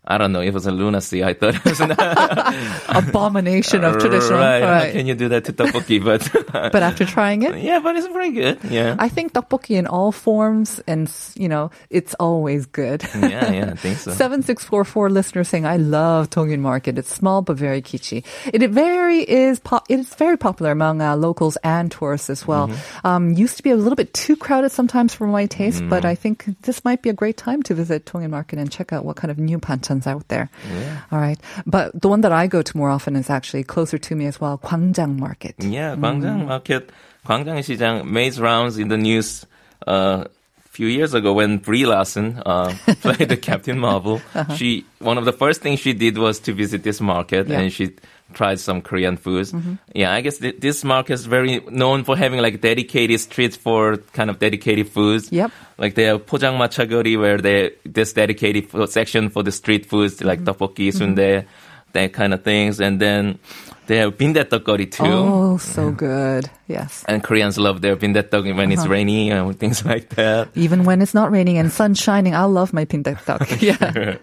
I 0.04 0.16
don't 0.16 0.32
know, 0.32 0.40
it 0.40 0.52
was 0.54 0.66
a 0.66 0.72
lunacy. 0.72 1.22
I 1.22 1.34
thought 1.34 1.54
it 1.56 1.64
was 1.64 1.80
an 1.80 1.92
Abomination 2.88 3.84
of 3.84 3.98
traditional. 3.98 4.38
Right. 4.38 4.62
Right. 4.62 4.92
can 4.92 5.06
you 5.06 5.14
do 5.14 5.28
that 5.28 5.44
to 5.46 5.52
tteokbokki? 5.52 6.02
But 6.04 6.24
But 6.72 6.82
after 6.82 7.04
trying 7.04 7.42
it, 7.42 7.58
yeah, 7.58 7.80
but 7.80 7.96
it's 7.96 8.06
very 8.08 8.32
good. 8.32 8.58
Yeah. 8.64 8.96
I 8.98 9.08
think 9.08 9.32
tteokbokki 9.32 9.76
in 9.76 9.86
all 9.86 10.12
forms, 10.12 10.80
and 10.86 11.10
you 11.34 11.48
know, 11.48 11.70
it's 11.90 12.14
always 12.14 12.66
good. 12.66 13.02
yeah, 13.14 13.52
yeah, 13.52 13.70
I 13.72 13.76
think 13.76 13.98
so. 13.98 14.12
7644 14.12 15.10
listeners 15.10 15.48
saying, 15.48 15.66
I 15.66 15.76
love 15.76 16.30
Tongin 16.30 16.60
Market. 16.60 16.96
It's 16.98 17.12
small 17.14 17.42
but 17.42 17.56
very 17.56 17.82
kitschy. 17.82 18.24
It, 18.52 18.62
it 18.62 18.70
very 18.70 19.20
is 19.28 19.58
pop, 19.60 19.84
it 19.90 19.98
is 20.00 20.14
very 20.14 20.36
popular 20.38 20.72
among 20.72 21.02
uh, 21.02 21.16
locals 21.16 21.56
and 21.62 21.90
tourists 21.92 22.30
as 22.30 22.46
well. 22.46 22.68
Mm-hmm. 22.68 23.06
Um, 23.06 23.32
used 23.32 23.56
to 23.58 23.62
be 23.62 23.70
a 23.70 23.76
little 23.76 23.96
bit 23.96 24.14
too 24.14 24.36
crowded 24.36 24.70
sometimes 24.72 25.14
for 25.14 25.26
my 25.26 25.46
taste, 25.46 25.82
but 25.88 25.98
Mm. 25.98 26.04
I 26.04 26.14
think 26.14 26.44
this 26.62 26.84
might 26.84 27.02
be 27.02 27.10
a 27.10 27.12
great 27.12 27.36
time 27.36 27.60
to 27.64 27.74
visit 27.74 28.06
Tongin 28.06 28.30
Market 28.30 28.60
and 28.60 28.70
check 28.70 28.92
out 28.92 29.04
what 29.04 29.16
kind 29.16 29.32
of 29.32 29.38
new 29.38 29.58
mountains 29.88 30.06
out 30.06 30.28
there. 30.28 30.50
Yeah. 30.72 31.00
All 31.12 31.18
right. 31.18 31.38
But 31.66 32.00
the 32.00 32.08
one 32.08 32.20
that 32.22 32.32
I 32.32 32.46
go 32.46 32.62
to 32.62 32.76
more 32.76 32.90
often 32.90 33.16
is 33.16 33.30
actually 33.30 33.64
closer 33.64 33.98
to 33.98 34.14
me 34.14 34.26
as 34.26 34.40
well, 34.40 34.58
Gwangjang 34.58 35.18
Market. 35.18 35.54
Yeah, 35.58 35.96
Gwangjang 35.96 36.42
mm. 36.42 36.46
Market, 36.46 36.90
Gwangjang 37.26 37.62
시장, 37.64 38.06
Made 38.06 38.36
rounds 38.38 38.78
in 38.78 38.88
the 38.88 38.96
news. 38.96 39.46
Uh, 39.86 40.24
few 40.69 40.87
years 40.87 41.13
ago 41.13 41.33
when 41.33 41.59
Brie 41.59 41.85
Larson 41.85 42.41
uh, 42.45 42.73
played 43.01 43.29
the 43.29 43.37
Captain 43.37 43.77
Marvel. 43.77 44.21
She 44.55 44.85
one 44.99 45.17
of 45.19 45.25
the 45.25 45.31
first 45.33 45.61
things 45.61 45.79
she 45.79 45.93
did 45.93 46.17
was 46.17 46.39
to 46.41 46.53
visit 46.53 46.81
this 46.83 46.99
market 46.99 47.47
Yeah. 47.47 47.59
and 47.59 47.71
she 47.71 47.93
tried 48.33 48.59
some 48.59 48.81
Korean 48.81 49.15
foods. 49.15 49.53
Yeah, 49.93 50.11
I 50.11 50.21
guess 50.21 50.39
th- 50.39 50.57
this 50.59 50.83
market 50.83 51.13
is 51.13 51.27
very 51.27 51.61
known 51.69 52.03
for 52.03 52.17
having 52.17 52.41
like 52.41 52.61
dedicated 52.61 53.19
streets 53.19 53.55
for 53.55 53.97
kind 54.17 54.31
of 54.31 54.39
dedicated 54.39 54.89
foods. 54.89 55.31
Yep. 55.31 55.51
Like 55.77 55.93
they 55.93 56.05
have 56.05 56.25
포장마차거리 56.25 57.19
where 57.19 57.37
they 57.37 57.71
this 57.85 58.13
dedicated 58.13 58.69
food 58.71 58.89
section 58.89 59.29
for 59.29 59.43
the 59.43 59.51
street 59.51 59.85
foods 59.85 60.23
like 60.23 60.41
tteokbokki, 60.43 60.91
sundae, 60.91 61.45
that 61.92 62.12
kind 62.12 62.34
of 62.34 62.42
things. 62.42 62.80
And 62.80 63.00
then 63.00 63.38
they 63.86 63.96
have 63.98 64.16
bindaetteokgori 64.16 64.92
too. 64.92 65.04
Oh, 65.04 65.56
so 65.56 65.90
good. 65.90 66.50
Yes. 66.66 67.04
And 67.08 67.22
Koreans 67.24 67.58
love 67.58 67.80
their 67.80 67.96
bindaetteok 67.96 68.44
when 68.54 68.70
uh-huh. 68.70 68.72
it's 68.72 68.86
rainy 68.86 69.30
and 69.30 69.58
things 69.60 69.84
like 69.84 70.10
that. 70.10 70.48
Even 70.54 70.84
when 70.84 71.00
it's 71.00 71.14
not 71.14 71.30
raining 71.30 71.56
and 71.58 71.72
sun 71.72 71.94
shining, 71.94 72.34
I 72.34 72.44
love 72.44 72.72
my 72.72 72.84
bindaetteok. 72.84 73.62
yeah. 73.64 74.16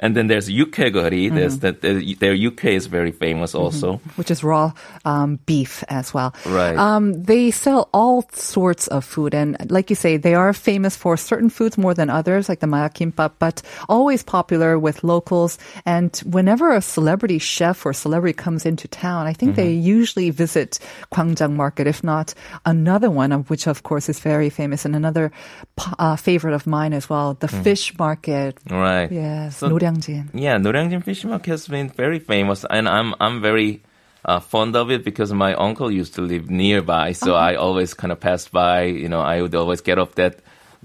And 0.00 0.16
then 0.16 0.26
there's 0.28 0.48
UK 0.48 0.92
gori. 0.92 1.26
Mm-hmm. 1.26 1.36
There's 1.36 1.58
that 1.58 1.82
their 1.82 2.34
UK 2.34 2.64
is 2.76 2.86
very 2.86 3.12
famous 3.12 3.52
mm-hmm. 3.52 3.62
also, 3.62 4.00
which 4.16 4.30
is 4.30 4.44
raw 4.44 4.72
um, 5.04 5.38
beef 5.46 5.84
as 5.88 6.14
well. 6.14 6.34
Right. 6.46 6.76
Um, 6.76 7.22
they 7.22 7.50
sell 7.50 7.88
all 7.92 8.28
sorts 8.32 8.86
of 8.88 9.04
food, 9.04 9.34
and 9.34 9.70
like 9.70 9.90
you 9.90 9.96
say, 9.96 10.16
they 10.16 10.34
are 10.34 10.52
famous 10.52 10.96
for 10.96 11.16
certain 11.16 11.50
foods 11.50 11.78
more 11.78 11.94
than 11.94 12.10
others, 12.10 12.48
like 12.48 12.60
the 12.60 12.66
mayak 12.66 12.94
kimbap, 12.94 13.32
but 13.38 13.62
always 13.88 14.22
popular 14.22 14.78
with 14.78 15.04
locals. 15.04 15.58
And 15.84 16.16
whenever 16.24 16.72
a 16.72 16.80
celebrity 16.80 17.38
chef 17.38 17.84
or 17.84 17.92
celebrity 17.92 18.34
comes 18.34 18.66
into 18.66 18.88
town, 18.88 19.26
I 19.26 19.32
think 19.32 19.52
mm-hmm. 19.52 19.62
they 19.62 19.72
usually 19.72 20.30
visit 20.30 20.78
Gwangjang 21.12 21.54
Market, 21.54 21.86
if 21.86 22.04
not 22.04 22.34
another 22.64 23.10
one, 23.10 23.32
which 23.48 23.66
of 23.66 23.82
course 23.82 24.08
is 24.08 24.20
very 24.20 24.50
famous, 24.50 24.84
and 24.84 24.94
another 24.94 25.32
uh, 25.98 26.16
favorite 26.16 26.54
of 26.54 26.66
mine 26.66 26.92
as 26.92 27.08
well, 27.08 27.34
the 27.34 27.46
mm-hmm. 27.46 27.62
fish 27.62 27.96
market. 27.98 28.58
Right. 28.70 29.10
Yes. 29.10 29.58
So, 29.58 29.68
노량진. 29.88 30.28
Yeah, 30.34 30.58
Noryangjin 30.58 31.02
Fish 31.02 31.24
Market 31.24 31.50
has 31.50 31.68
been 31.68 31.88
very 31.88 32.18
famous, 32.18 32.64
and 32.68 32.88
I'm 32.88 33.14
I'm 33.20 33.40
very 33.40 33.82
uh, 34.24 34.40
fond 34.40 34.76
of 34.76 34.90
it 34.90 35.04
because 35.04 35.32
my 35.32 35.54
uncle 35.54 35.90
used 35.90 36.14
to 36.14 36.22
live 36.22 36.50
nearby, 36.50 37.12
so 37.12 37.34
uh-huh. 37.34 37.44
I 37.44 37.54
always 37.56 37.94
kind 37.94 38.12
of 38.12 38.20
passed 38.20 38.52
by. 38.52 38.84
You 38.84 39.08
know, 39.08 39.20
I 39.20 39.42
would 39.42 39.54
always 39.54 39.80
get 39.80 39.98
off 39.98 40.14
that 40.16 40.40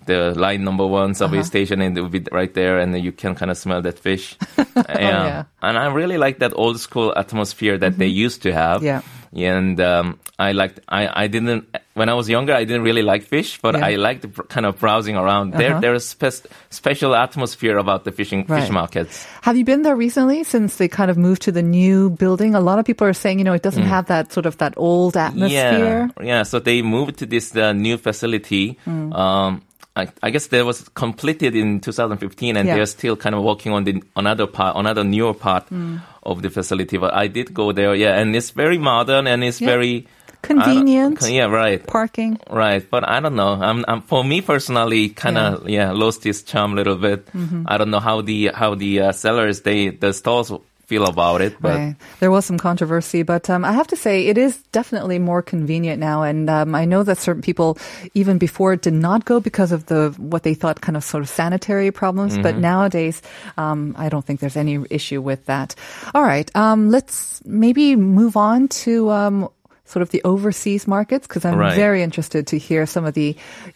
the 0.06 0.34
line 0.38 0.64
number 0.64 0.86
one 0.86 1.14
subway 1.14 1.44
station, 1.44 1.82
and 1.82 1.98
it 1.98 2.02
would 2.02 2.12
be 2.12 2.24
right 2.32 2.54
there, 2.54 2.80
and 2.80 2.98
you 3.02 3.12
can 3.12 3.36
kind 3.36 3.50
of 3.52 3.58
smell 3.58 3.82
that 3.82 4.00
fish. 4.00 4.36
yeah. 4.76 5.44
and 5.62 5.78
I 5.78 5.88
really 5.94 6.18
like 6.18 6.40
that 6.40 6.54
old 6.56 6.80
school 6.80 7.14
atmosphere 7.16 7.78
that 7.78 7.98
they 7.98 8.08
used 8.08 8.42
to 8.44 8.54
have. 8.54 8.84
Yeah. 8.84 9.02
and 9.36 9.80
um, 9.82 10.20
I 10.38 10.52
liked. 10.52 10.80
I 10.90 11.24
I 11.24 11.28
didn't 11.28 11.66
when 11.96 12.10
I 12.10 12.14
was 12.14 12.28
younger. 12.30 12.54
I 12.54 12.66
didn't 12.66 12.84
really 12.84 13.02
like 13.02 13.24
fish, 13.24 13.58
but 13.62 13.74
Yeah. 13.76 13.86
I 13.86 13.96
liked 13.96 14.26
kind 14.50 14.66
of 14.66 14.78
browsing 14.80 15.16
around. 15.18 15.54
There, 15.54 15.72
Uh-huh. 15.72 15.80
there's 15.82 16.06
spe- 16.06 16.46
special 16.70 17.16
atmosphere 17.16 17.78
about 17.78 18.04
the 18.04 18.12
fishing 18.12 18.46
Right. 18.46 18.62
fish 18.62 18.70
markets. 18.70 19.26
Have 19.42 19.58
you 19.58 19.66
been 19.66 19.82
there 19.82 19.96
recently 19.96 20.44
since 20.44 20.78
they 20.78 20.88
kind 20.88 21.10
of 21.10 21.18
moved 21.18 21.42
to 21.44 21.52
the 21.52 21.64
new 21.64 22.10
building? 22.12 22.54
A 22.56 22.60
lot 22.62 22.78
of 22.78 22.86
people 22.86 23.08
are 23.08 23.14
saying, 23.18 23.40
you 23.40 23.46
know, 23.46 23.54
it 23.58 23.64
doesn't 23.64 23.88
have 23.90 24.06
that 24.08 24.34
sort 24.34 24.46
of 24.46 24.58
that 24.58 24.74
old 24.78 25.18
atmosphere. 25.18 26.10
Mm. 26.14 26.22
Yeah, 26.22 26.26
yeah. 26.26 26.44
So 26.44 26.60
they 26.60 26.82
moved 26.84 27.18
to 27.20 27.26
this 27.26 27.56
uh, 27.56 27.74
new 27.74 27.98
facility. 27.98 28.78
Mm. 28.86 29.14
Um, 29.18 29.62
I, 29.96 30.08
I 30.24 30.32
guess 30.32 30.48
that 30.48 30.66
was 30.66 30.90
completed 30.96 31.56
in 31.56 31.80
2015, 31.80 32.58
and 32.58 32.68
Yeah. 32.68 32.76
they're 32.76 32.86
still 32.88 33.16
kind 33.16 33.36
of 33.36 33.44
working 33.44 33.72
on 33.74 33.84
the 33.84 34.02
another 34.16 34.48
part, 34.48 34.76
another 34.76 35.04
newer 35.04 35.34
part 35.36 35.70
Mm. 35.70 36.02
of 36.24 36.42
the 36.42 36.50
facility. 36.50 36.98
But 36.98 37.14
I 37.14 37.28
did 37.28 37.54
go 37.54 37.72
there, 37.72 37.94
yeah, 37.94 38.18
and 38.20 38.36
it's 38.36 38.50
very 38.52 38.78
modern 38.80 39.28
and 39.28 39.44
it's 39.44 39.62
Yeah. 39.62 39.68
very 39.70 40.08
Convenient. 40.44 41.22
Yeah, 41.30 41.46
right. 41.46 41.86
Parking. 41.88 42.38
Right, 42.50 42.84
but 42.92 43.08
I 43.08 43.22
don't 43.22 43.36
know. 43.36 43.54
I'm, 43.54 43.86
I'm 43.88 44.02
for 44.02 44.26
me 44.26 44.42
personally, 44.42 45.08
kind 45.10 45.38
of 45.38 45.70
yeah. 45.70 45.92
lost 45.94 46.26
its 46.26 46.42
charm 46.44 46.74
a 46.74 46.76
little 46.76 46.98
bit. 46.98 47.28
Mm-hmm. 47.28 47.64
I 47.66 47.78
don't 47.78 47.90
know 47.90 48.02
how 48.02 48.20
the 48.22 48.52
how 48.54 48.76
the 48.76 49.00
uh, 49.00 49.12
sellers 49.14 49.62
they 49.62 49.88
the 49.90 50.12
stores 50.12 50.52
feel 50.86 51.06
about 51.06 51.42
it. 51.42 51.56
But 51.62 51.80
Right. 51.80 51.96
There 52.20 52.32
was 52.32 52.46
some 52.46 52.58
controversy, 52.58 53.24
but 53.24 53.50
um, 53.50 53.66
I 53.66 53.72
have 53.72 53.88
to 53.88 53.96
say 53.96 54.28
it 54.28 54.38
is 54.38 54.58
definitely 54.72 55.20
more 55.20 55.42
convenient 55.42 56.00
now. 56.00 56.24
And 56.24 56.50
um, 56.50 56.76
I 56.76 56.86
know 56.86 57.04
that 57.04 57.18
certain 57.18 57.42
people, 57.42 57.78
even 58.14 58.38
before, 58.38 58.76
did 58.76 58.94
not 58.94 59.26
go 59.26 59.40
because 59.40 59.72
of 59.72 59.86
the 59.88 60.14
what 60.18 60.44
they 60.44 60.54
thought 60.54 60.82
kind 60.82 60.96
of 60.98 61.04
sort 61.04 61.24
of 61.24 61.30
sanitary 61.30 61.92
problems. 61.92 62.38
But 62.38 62.58
nowadays, 62.58 63.22
um, 63.58 63.96
I 63.98 64.10
don't 64.10 64.26
think 64.26 64.40
there's 64.40 64.58
any 64.58 64.80
issue 64.90 65.22
with 65.22 65.46
that. 65.48 65.76
All 66.14 66.24
right, 66.24 66.50
um, 66.56 66.90
let's 66.92 67.42
maybe 67.46 67.96
move 67.96 68.38
on 68.38 68.68
to. 68.86 69.10
Um, 69.10 69.50
Sort 69.86 70.02
of 70.02 70.10
the 70.10 70.24
overseas 70.24 70.88
markets, 70.88 71.28
because 71.28 71.46
I'm 71.46 71.60
Right. 71.60 71.76
very 71.76 72.02
interested 72.02 72.48
to 72.48 72.58
hear 72.58 72.88
some 72.88 73.06
of 73.06 73.14
the 73.14 73.36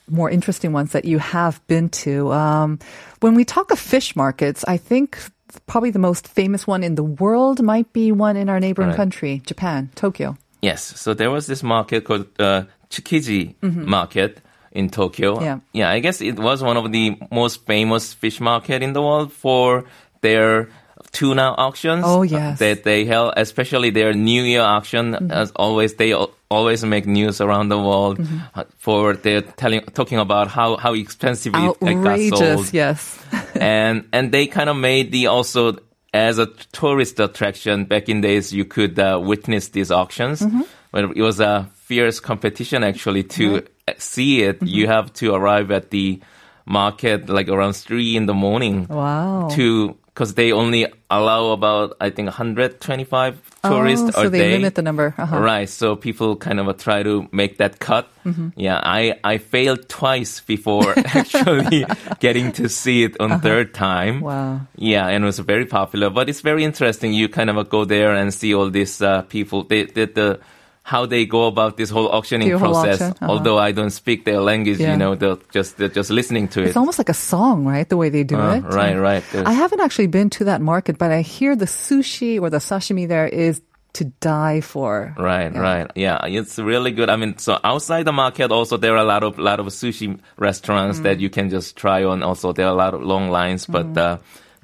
more 0.10 0.32
interesting 0.32 0.72
ones 0.74 0.94
that 0.94 1.06
you 1.06 1.20
have 1.20 1.60
been 1.68 1.90
to. 2.08 2.32
Um, 2.32 2.80
when 3.20 3.36
we 3.36 3.44
talk 3.46 3.70
of 3.72 3.78
fish 3.78 4.16
markets, 4.16 4.64
I 4.66 4.78
think 4.78 5.20
probably 5.66 5.92
the 5.92 6.00
most 6.00 6.28
famous 6.28 6.68
one 6.68 6.84
in 6.84 6.96
the 6.96 7.04
world 7.04 7.62
might 7.62 7.92
be 7.94 8.12
one 8.12 8.38
in 8.38 8.50
our 8.50 8.60
neighboring 8.60 8.90
Right. 8.90 8.98
country, 8.98 9.42
Japan, 9.46 9.90
Tokyo. 9.96 10.38
Yes. 10.62 10.82
So 11.00 11.14
there 11.14 11.30
was 11.32 11.46
this 11.48 11.64
market 11.64 12.04
called 12.06 12.26
uh, 12.40 12.64
Tsukiji 12.90 13.54
Market 13.62 14.42
in 14.72 14.90
Tokyo. 14.90 15.36
Mm-hmm. 15.36 15.44
Yeah. 15.46 15.60
Yeah. 15.74 15.90
I 15.90 16.00
guess 16.00 16.22
it 16.22 16.38
was 16.40 16.62
one 16.64 16.78
of 16.78 16.92
the 16.92 17.16
most 17.32 17.66
famous 17.66 18.14
fish 18.14 18.40
market 18.40 18.82
in 18.82 18.94
the 18.94 19.02
world 19.02 19.32
for 19.32 19.86
their 20.22 20.70
tuna 21.12 21.54
auctions. 21.58 22.04
Oh, 22.06 22.22
yes. 22.24 22.60
That 22.60 22.84
they 22.84 23.06
held, 23.06 23.34
especially 23.38 23.90
their 23.92 24.14
New 24.14 24.44
Year 24.44 24.62
auction. 24.62 25.14
Mm-hmm. 25.14 25.32
As 25.32 25.52
always, 25.56 25.96
they 25.96 26.14
always 26.50 26.84
make 26.86 27.06
news 27.06 27.42
around 27.42 27.70
the 27.70 27.78
world 27.78 28.20
Mm-hmm. 28.20 28.38
uh, 28.60 28.64
for 28.78 29.14
their 29.16 29.42
telling, 29.42 29.82
talking 29.94 30.18
about 30.20 30.48
how, 30.48 30.78
how 30.78 30.94
expensive 30.94 31.54
it, 31.56 31.78
it 31.82 31.96
got 32.04 32.20
sold 32.38 32.74
yes. 32.74 33.20
and 33.56 34.08
and 34.14 34.32
they 34.32 34.48
kind 34.48 34.70
of 34.70 34.78
made 34.78 35.12
the 35.12 35.28
also 35.28 35.78
as 36.14 36.40
a 36.40 36.48
tourist 36.72 37.20
attraction 37.20 37.84
back 37.86 38.08
in 38.08 38.22
days 38.22 38.54
you 38.54 38.64
could 38.64 38.98
uh, 38.98 39.20
witness 39.22 39.70
these 39.70 39.92
auctions 39.92 40.42
Mm-hmm. 40.42 40.62
but 40.92 41.04
it 41.18 41.22
was 41.22 41.40
a 41.42 41.70
fierce 41.76 42.22
competition 42.22 42.84
actually 42.84 43.24
to 43.24 43.64
see 43.98 44.42
it 44.44 44.58
Mm-hmm. 44.58 44.68
you 44.68 44.88
have 44.88 45.12
to 45.20 45.34
arrive 45.36 45.70
at 45.72 45.90
the 45.92 46.22
market 46.66 47.28
like 47.30 47.50
around 47.50 47.74
three 47.74 48.16
in 48.16 48.26
the 48.26 48.34
morning 48.34 48.88
Wow. 48.88 49.50
to 49.52 49.98
because 50.18 50.34
they 50.34 50.52
only 50.52 50.88
allow 51.12 51.52
about 51.52 51.96
I 52.02 52.10
think 52.10 52.26
125 52.26 53.62
tourists 53.62 54.10
oh, 54.16 54.24
so 54.24 54.28
a 54.28 54.30
they 54.32 54.40
day. 54.40 54.52
limit 54.54 54.74
the 54.74 54.82
number. 54.82 55.14
Uh-huh. 55.16 55.38
Right, 55.38 55.70
so 55.70 55.96
people 55.96 56.36
kind 56.36 56.60
of 56.60 56.76
try 56.78 57.04
to 57.04 57.30
make 57.32 57.60
that 57.60 57.78
cut. 57.78 58.10
Mm-hmm. 58.26 58.50
Yeah, 58.56 58.82
I, 58.82 59.20
I 59.24 59.38
failed 59.38 59.88
twice 59.88 60.40
before 60.42 60.98
actually 61.06 61.86
getting 62.20 62.52
to 62.54 62.68
see 62.68 63.04
it 63.04 63.16
on 63.20 63.42
third 63.42 63.76
time. 63.76 64.26
Uh-huh. 64.26 64.58
Wow. 64.58 64.62
Yeah, 64.76 65.06
and 65.06 65.24
it 65.24 65.28
was 65.28 65.38
very 65.38 65.68
popular, 65.68 66.10
but 66.10 66.30
it's 66.30 66.42
very 66.42 66.64
interesting. 66.64 67.14
You 67.14 67.30
kind 67.30 67.52
of 67.52 67.70
go 67.70 67.86
there 67.86 68.16
and 68.16 68.34
see 68.34 68.56
all 68.56 68.72
these 68.72 69.00
uh, 69.00 69.22
people. 69.22 69.66
They, 69.66 69.86
they, 69.86 70.06
the 70.06 70.40
how 70.88 71.06
they 71.06 71.26
go 71.28 71.48
about 71.52 71.76
this 71.76 71.90
whole 71.92 72.08
auctioning 72.18 72.48
whole 72.52 72.60
process. 72.72 73.02
auction, 73.02 73.12
uh-huh. 73.20 73.32
Although 73.32 73.58
I 73.60 73.74
don't 73.74 73.92
speak 73.92 74.24
their 74.24 74.40
language, 74.40 74.80
Yeah. 74.80 74.92
you 74.94 74.98
know, 75.04 75.16
they're 75.20 75.36
just 75.52 75.76
they're 75.78 75.92
just 76.00 76.10
listening 76.10 76.48
to 76.56 76.62
it. 76.64 76.68
It's 76.72 76.78
almost 76.80 76.98
like 76.98 77.10
a 77.12 77.20
song, 77.34 77.66
right? 77.68 77.88
The 77.88 77.98
way 77.98 78.08
they 78.10 78.24
do 78.24 78.38
Uh, 78.40 78.56
it. 78.58 78.64
right, 78.72 78.96
right. 78.96 79.24
There's- 79.32 79.48
I 79.48 79.52
haven't 79.52 79.82
actually 79.84 80.08
been 80.08 80.30
to 80.40 80.46
that 80.46 80.62
market, 80.62 80.96
but 80.98 81.12
I 81.12 81.22
hear 81.22 81.56
the 81.60 81.68
sushi 81.68 82.40
or 82.42 82.50
the 82.50 82.60
sashimi 82.64 83.06
there 83.08 83.28
is 83.28 83.60
to 84.00 84.06
die 84.22 84.62
for. 84.62 85.12
Right, 85.20 85.52
Yeah. 85.52 85.60
right. 85.70 85.88
Yeah, 85.96 86.24
it's 86.40 86.56
really 86.58 86.92
good. 86.96 87.10
I 87.10 87.18
mean, 87.18 87.36
so 87.38 87.60
outside 87.64 88.04
the 88.06 88.14
market, 88.14 88.52
also 88.52 88.78
there 88.78 88.94
are 88.96 89.04
a 89.04 89.10
lot 89.14 89.24
of 89.28 89.38
lot 89.40 89.60
of 89.60 89.66
sushi 89.68 90.08
restaurants 90.38 91.00
Mm. 91.00 91.04
that 91.04 91.18
you 91.20 91.30
can 91.30 91.50
just 91.50 91.76
try 91.76 92.04
on. 92.08 92.24
Also, 92.24 92.54
there 92.54 92.66
are 92.70 92.76
a 92.78 92.82
lot 92.86 92.94
of 92.94 93.02
long 93.04 93.28
lines, 93.30 93.66
but 93.68 93.92
uh, 93.98 94.18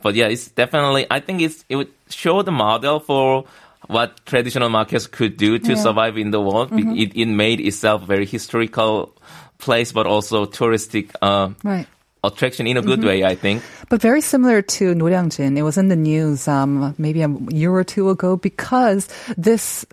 but 0.06 0.16
yeah, 0.16 0.32
it's 0.32 0.48
definitely. 0.56 1.04
I 1.12 1.20
think 1.20 1.42
it's 1.42 1.66
it 1.68 1.76
would 1.76 1.92
show 2.14 2.44
the 2.44 2.52
model 2.52 3.00
for 3.00 3.44
what 3.88 4.26
traditional 4.26 4.70
markets 4.70 5.08
could 5.08 5.38
do 5.38 5.60
to 5.60 5.66
Yeah. 5.68 5.74
Mm-hmm. 5.74 5.84
survive 5.84 6.18
in 6.18 6.32
the 6.32 6.40
world. 6.42 6.70
It, 6.74 7.12
it 7.16 7.26
made 7.28 7.60
itself 7.60 8.04
very 8.04 8.26
historical 8.26 9.16
place, 9.58 9.92
but 9.92 10.06
also 10.08 10.46
touristic. 10.46 11.12
Uh, 11.22 11.50
Right. 11.64 11.88
Attraction 12.26 12.68
in 12.68 12.78
a 12.78 12.82
Mm-hmm. 12.82 12.90
good 12.90 13.04
way, 13.04 13.24
I 13.26 13.36
think. 13.36 13.62
But 13.90 14.02
very 14.02 14.22
similar 14.22 14.62
to 14.80 14.96
Noryangjin, 14.96 15.58
it 15.58 15.64
was 15.64 15.78
in 15.78 15.90
the 15.90 15.98
news 15.98 16.48
um, 16.48 16.96
maybe 16.98 17.22
a 17.22 17.28
year 17.50 17.72
or 17.74 17.84
two 17.84 18.10
ago 18.10 18.38
because 18.38 19.10
this 19.36 19.86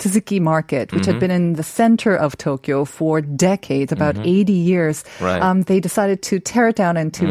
Tsukiji 0.00 0.40
market, 0.40 0.92
which 0.92 1.02
Mm-hmm. 1.02 1.10
had 1.12 1.20
been 1.20 1.30
in 1.30 1.52
the 1.54 1.62
center 1.62 2.16
of 2.16 2.36
Tokyo 2.36 2.84
for 2.84 3.20
decades, 3.20 3.92
about 3.92 4.16
80 4.16 4.52
years, 4.52 5.04
Mm-hmm. 5.04 5.24
Right. 5.24 5.40
Mm-hmm. 5.40 5.50
um, 5.50 5.62
they 5.62 5.78
decided 5.80 6.22
to 6.22 6.40
tear 6.40 6.68
it 6.68 6.76
down 6.76 6.96
and 6.96 7.12
to 7.14 7.26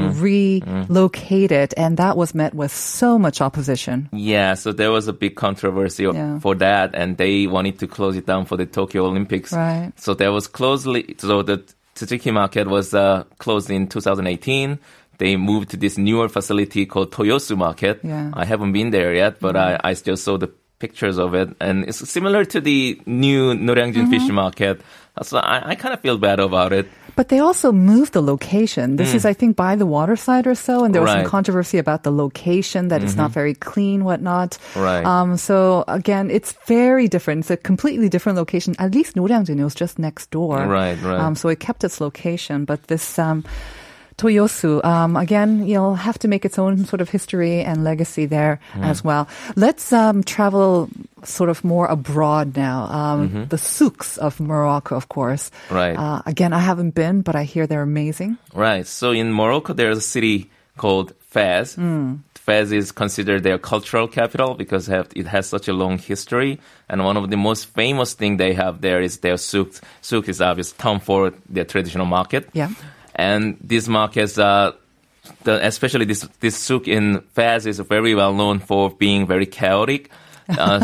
relocate 0.88 1.51
it. 1.51 1.73
And 1.77 1.97
that 1.97 2.15
was 2.17 2.34
met 2.36 2.53
with 2.53 2.71
so 2.71 3.17
much 3.19 3.41
opposition. 3.41 4.10
Yeah, 4.13 4.53
so 4.53 4.71
there 4.71 4.91
was 4.91 5.08
a 5.08 5.13
big 5.13 5.36
controversy 5.36 6.03
Yeah. 6.03 6.39
for 6.39 6.55
that, 6.55 6.93
and 6.95 7.17
they 7.17 7.47
wanted 7.47 7.79
to 7.79 7.88
close 7.88 8.15
it 8.15 8.25
down 8.25 8.45
for 8.45 8.58
the 8.58 8.65
Tokyo 8.65 9.05
Olympics. 9.05 9.51
Right. 9.53 9.91
So 9.97 10.13
there 10.13 10.32
was 10.32 10.47
closely, 10.47 11.15
so 11.17 11.41
the 11.41 11.63
Tsukiji 11.95 12.32
market 12.34 12.67
was 12.67 12.93
uh, 12.93 13.23
closed 13.39 13.69
in 13.69 13.88
2018. 13.88 14.79
They 15.17 15.36
moved 15.36 15.71
to 15.71 15.77
this 15.77 15.97
newer 15.97 16.29
facility 16.29 16.86
called 16.86 17.12
Toyosu 17.12 17.58
Market. 17.58 17.99
Yeah. 18.03 18.12
Mm-hmm. 18.29 18.39
I 18.39 18.45
haven't 18.45 18.71
been 18.71 18.91
there 18.91 19.13
yet, 19.13 19.39
but 19.41 19.58
I, 19.58 19.77
I 19.84 19.93
still 19.93 20.15
saw 20.15 20.38
the 20.38 20.47
pictures 20.79 21.17
of 21.19 21.35
it, 21.35 21.49
and 21.59 21.83
it's 21.83 21.99
similar 22.09 22.45
to 22.45 22.59
the 22.61 22.99
new 23.05 23.53
Noryangjin 23.53 24.07
Mm-hmm. 24.07 24.11
fish 24.11 24.29
market. 24.31 24.81
So 25.21 25.37
I, 25.37 25.71
I 25.71 25.75
kind 25.75 25.93
of 25.93 25.99
feel 25.99 26.17
bad 26.17 26.39
about 26.39 26.71
it. 26.71 26.87
But 27.17 27.27
they 27.27 27.39
also 27.39 27.73
moved 27.73 28.13
the 28.13 28.21
location. 28.23 28.95
This 28.95 29.11
is, 29.13 29.25
I 29.25 29.33
think, 29.33 29.57
by 29.59 29.75
the 29.75 29.85
waterside 29.85 30.47
or 30.47 30.55
so, 30.55 30.85
and 30.85 30.95
there 30.95 31.01
was 31.03 31.11
some 31.11 31.19
Mm. 31.19 31.19
Right. 31.19 31.25
Mm-hmm. 31.27 31.35
controversy 31.35 31.77
about 31.77 32.03
the 32.07 32.11
location 32.15 32.87
that 32.87 33.03
it's 33.03 33.17
not 33.19 33.31
very 33.31 33.53
clean, 33.53 34.05
whatnot. 34.07 34.57
Right. 34.77 35.03
Um, 35.03 35.35
so 35.35 35.83
again, 35.91 36.31
it's 36.31 36.55
very 36.71 37.09
different. 37.11 37.43
It's 37.43 37.51
a 37.51 37.57
completely 37.59 38.07
different 38.07 38.37
location. 38.39 38.75
At 38.79 38.95
least 38.95 39.15
Noryangjin, 39.19 39.59
it 39.59 39.63
was 39.67 39.75
just 39.75 39.99
next 39.99 40.31
door. 40.31 40.63
Right, 40.63 40.95
right. 41.03 41.19
Um, 41.19 41.35
so 41.35 41.49
it 41.49 41.59
kept 41.59 41.83
its 41.83 41.99
location, 41.99 42.63
but 42.63 42.87
this. 42.87 43.19
Um, 43.19 43.43
Toyosu, 44.19 44.84
um, 44.84 45.15
again, 45.15 45.65
you'll 45.65 45.95
have 45.95 46.19
to 46.19 46.27
make 46.27 46.43
its 46.43 46.60
own 46.60 46.84
sort 46.86 46.99
of 47.01 47.10
history 47.10 47.63
and 47.63 47.84
legacy 47.84 48.25
there 48.27 48.60
Hmm. 48.73 48.84
as 48.84 49.03
well. 49.03 49.27
Let's 49.55 49.93
um, 49.93 50.23
travel 50.23 50.89
sort 51.23 51.49
of 51.49 51.63
more 51.63 51.88
abroad 51.88 52.58
now. 52.58 52.84
Um, 52.91 53.47
The 53.47 53.58
souks 53.58 54.17
of 54.19 54.39
Morocco, 54.39 54.95
of 54.95 55.08
course. 55.08 55.49
Mm-hmm. 55.49 55.75
Right. 55.75 55.95
Uh, 55.97 56.21
again, 56.25 56.51
I 56.51 56.60
haven't 56.60 56.93
been, 56.95 57.21
but 57.23 57.36
I 57.36 57.43
hear 57.43 57.65
they're 57.67 57.82
amazing. 57.82 58.38
Right. 58.53 58.86
So 58.86 59.12
in 59.12 59.32
Morocco, 59.32 59.73
there's 59.73 59.97
a 59.97 60.01
city 60.15 60.49
called 60.77 61.13
Fez. 61.32 61.75
Hmm. 61.75 62.15
Fez 62.36 62.71
is 62.71 62.91
considered 62.91 63.43
their 63.43 63.58
cultural 63.60 64.08
capital 64.08 64.55
because 64.55 64.89
it 64.89 65.27
has 65.27 65.45
such 65.47 65.67
a 65.67 65.73
long 65.73 65.97
history. 65.99 66.60
And 66.89 67.03
one 67.05 67.15
of 67.15 67.29
the 67.29 67.38
most 67.38 67.65
famous 67.75 68.13
thing 68.15 68.38
they 68.38 68.53
have 68.53 68.82
there 68.82 69.01
is 69.01 69.19
their 69.19 69.38
souk. 69.38 69.71
Souk 70.01 70.27
is 70.27 70.41
obvious 70.41 70.71
term 70.73 70.99
for 70.99 71.32
their 71.47 71.65
traditional 71.65 72.05
market. 72.08 72.49
Yeah. 72.53 72.69
And 73.15 73.57
these 73.61 73.89
markets, 73.89 74.37
are, 74.37 74.73
the, 75.43 75.65
especially 75.65 76.05
this 76.05 76.27
this 76.39 76.55
souk 76.55 76.87
in 76.87 77.21
Fez 77.33 77.65
is 77.65 77.79
very 77.79 78.15
well 78.15 78.33
known 78.33 78.59
for 78.59 78.89
being 78.89 79.27
very 79.27 79.45
chaotic. 79.45 80.09
Uh, 80.49 80.83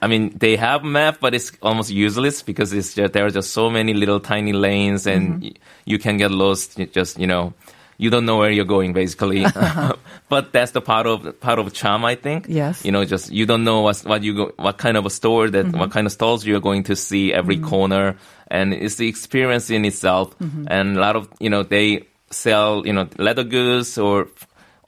I 0.00 0.06
mean, 0.06 0.32
they 0.38 0.54
have 0.56 0.84
map, 0.84 1.18
but 1.20 1.34
it's 1.34 1.50
almost 1.62 1.90
useless 1.90 2.42
because 2.42 2.72
it's 2.72 2.94
just, 2.94 3.12
there 3.12 3.26
are 3.26 3.30
just 3.30 3.50
so 3.50 3.68
many 3.68 3.92
little 3.92 4.20
tiny 4.20 4.52
lanes, 4.52 5.04
and 5.06 5.42
y- 5.42 5.52
you 5.84 5.98
can 5.98 6.16
get 6.16 6.30
lost. 6.30 6.78
Just 6.92 7.18
you 7.18 7.26
know, 7.26 7.52
you 8.00 8.08
don't 8.08 8.24
know 8.24 8.38
where 8.38 8.50
you're 8.50 8.64
going 8.64 8.94
basically. 8.94 9.44
but 10.28 10.52
that's 10.52 10.72
the 10.72 10.80
part 10.80 11.06
of 11.06 11.38
part 11.40 11.58
of 11.58 11.72
charm, 11.72 12.04
I 12.04 12.14
think. 12.14 12.46
Yes. 12.48 12.84
You 12.84 12.92
know, 12.92 13.04
just 13.04 13.30
you 13.30 13.44
don't 13.44 13.62
know 13.62 13.82
what 13.82 13.98
what 14.00 14.22
you 14.22 14.34
go, 14.34 14.52
what 14.56 14.78
kind 14.78 14.96
of 14.96 15.04
a 15.04 15.10
store 15.10 15.50
that 15.50 15.66
mm-hmm. 15.66 15.78
what 15.78 15.90
kind 15.90 16.06
of 16.06 16.12
stalls 16.12 16.46
you're 16.46 16.60
going 16.60 16.84
to 16.84 16.96
see 16.96 17.32
every 17.32 17.56
mm-hmm. 17.56 17.68
corner, 17.68 18.16
and 18.48 18.72
it's 18.72 18.96
the 18.96 19.06
experience 19.06 19.68
in 19.68 19.84
itself. 19.84 20.36
Mm-hmm. 20.38 20.64
And 20.68 20.96
a 20.96 21.00
lot 21.00 21.16
of 21.16 21.28
you 21.38 21.50
know 21.50 21.62
they 21.62 22.06
sell 22.30 22.86
you 22.86 22.94
know 22.94 23.08
leather 23.18 23.44
goods 23.44 23.98
or 23.98 24.28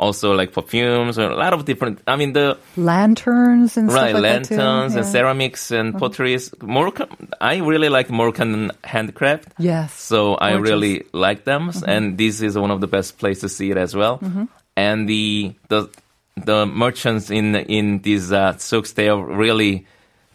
also 0.07 0.35
like 0.41 0.51
perfumes 0.53 1.15
or 1.23 1.29
a 1.31 1.37
lot 1.45 1.53
of 1.57 1.65
different. 1.65 2.01
I 2.07 2.15
mean 2.21 2.33
the 2.33 2.59
Lanterns 2.77 3.77
and 3.79 3.87
right 3.89 4.11
stuff 4.11 4.23
like 4.23 4.23
that 4.23 4.45
too. 4.45 4.57
lanterns 4.57 4.95
and 4.97 5.05
Yeah. 5.05 5.11
ceramics 5.15 5.71
and 5.71 5.87
potteries. 6.03 6.45
Moroccan. 6.61 7.09
I 7.41 7.55
really 7.71 7.89
like 7.89 8.11
Moroccan 8.11 8.71
handcraft. 8.85 9.49
Yes. 9.59 9.95
So 10.11 10.19
I 10.19 10.39
Gorgeous. 10.39 10.55
Mm-hmm. 10.55 10.63
really 10.73 10.95
like 11.13 11.41
them, 11.45 11.71
and 11.87 12.19
this 12.19 12.43
is 12.43 12.59
one 12.59 12.71
of 12.71 12.81
the 12.81 12.91
best 12.97 13.19
places 13.19 13.43
to 13.43 13.49
see 13.49 13.71
it 13.71 13.79
as 13.79 13.95
well. 13.95 14.21
And 14.77 15.09
the 15.09 15.55
the 15.69 15.89
the 16.51 16.67
merchants 16.67 17.31
in 17.31 17.55
in 17.79 18.01
these 18.03 18.33
uh, 18.33 18.57
souks 18.59 18.93
they 18.93 19.09
are 19.09 19.21
really 19.45 19.87